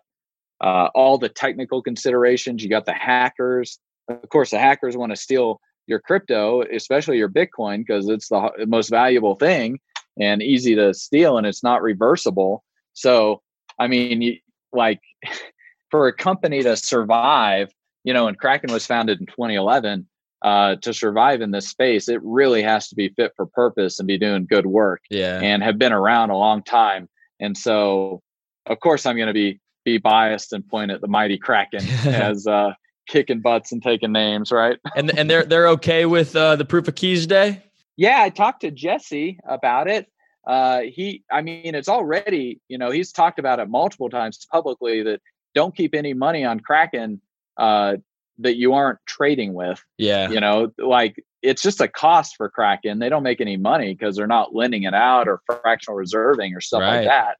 [0.61, 2.63] uh, all the technical considerations.
[2.63, 3.77] You got the hackers.
[4.07, 8.65] Of course, the hackers want to steal your crypto, especially your Bitcoin, because it's the
[8.65, 9.79] most valuable thing
[10.17, 12.63] and easy to steal, and it's not reversible.
[12.93, 13.41] So,
[13.79, 14.37] I mean, you,
[14.71, 15.01] like
[15.91, 17.69] for a company to survive,
[18.05, 20.07] you know, and Kraken was founded in 2011,
[20.43, 24.07] uh, to survive in this space, it really has to be fit for purpose and
[24.07, 25.01] be doing good work.
[25.09, 25.39] Yeah.
[25.41, 27.07] And have been around a long time.
[27.39, 28.21] And so,
[28.65, 32.47] of course, I'm going to be be biased and point at the mighty Kraken as
[32.47, 32.73] uh,
[33.07, 34.77] kicking butts and taking names, right?
[34.95, 37.61] and and they're they're okay with uh, the proof of keys day.
[37.95, 40.07] Yeah, I talked to Jesse about it.
[40.45, 45.03] Uh, he, I mean, it's already, you know, he's talked about it multiple times publicly
[45.03, 45.21] that
[45.55, 47.21] don't keep any money on Kraken
[47.57, 47.97] uh,
[48.39, 49.83] that you aren't trading with.
[49.97, 50.29] Yeah.
[50.29, 52.99] You know, like it's just a cost for Kraken.
[52.99, 56.61] They don't make any money because they're not lending it out or fractional reserving or
[56.61, 56.97] stuff Right.
[56.97, 57.37] like that.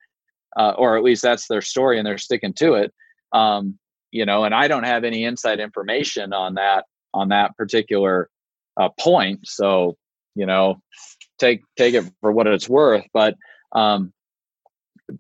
[0.56, 2.94] Uh, or at least that's their story and they're sticking to it.
[3.32, 3.80] Um,
[4.12, 8.30] you know, and I don't have any inside information on that on that particular
[8.80, 9.48] uh, point.
[9.48, 9.98] So,
[10.36, 10.82] you know,
[11.40, 13.06] take take it for what it's worth.
[13.14, 13.36] But
[13.72, 14.14] um,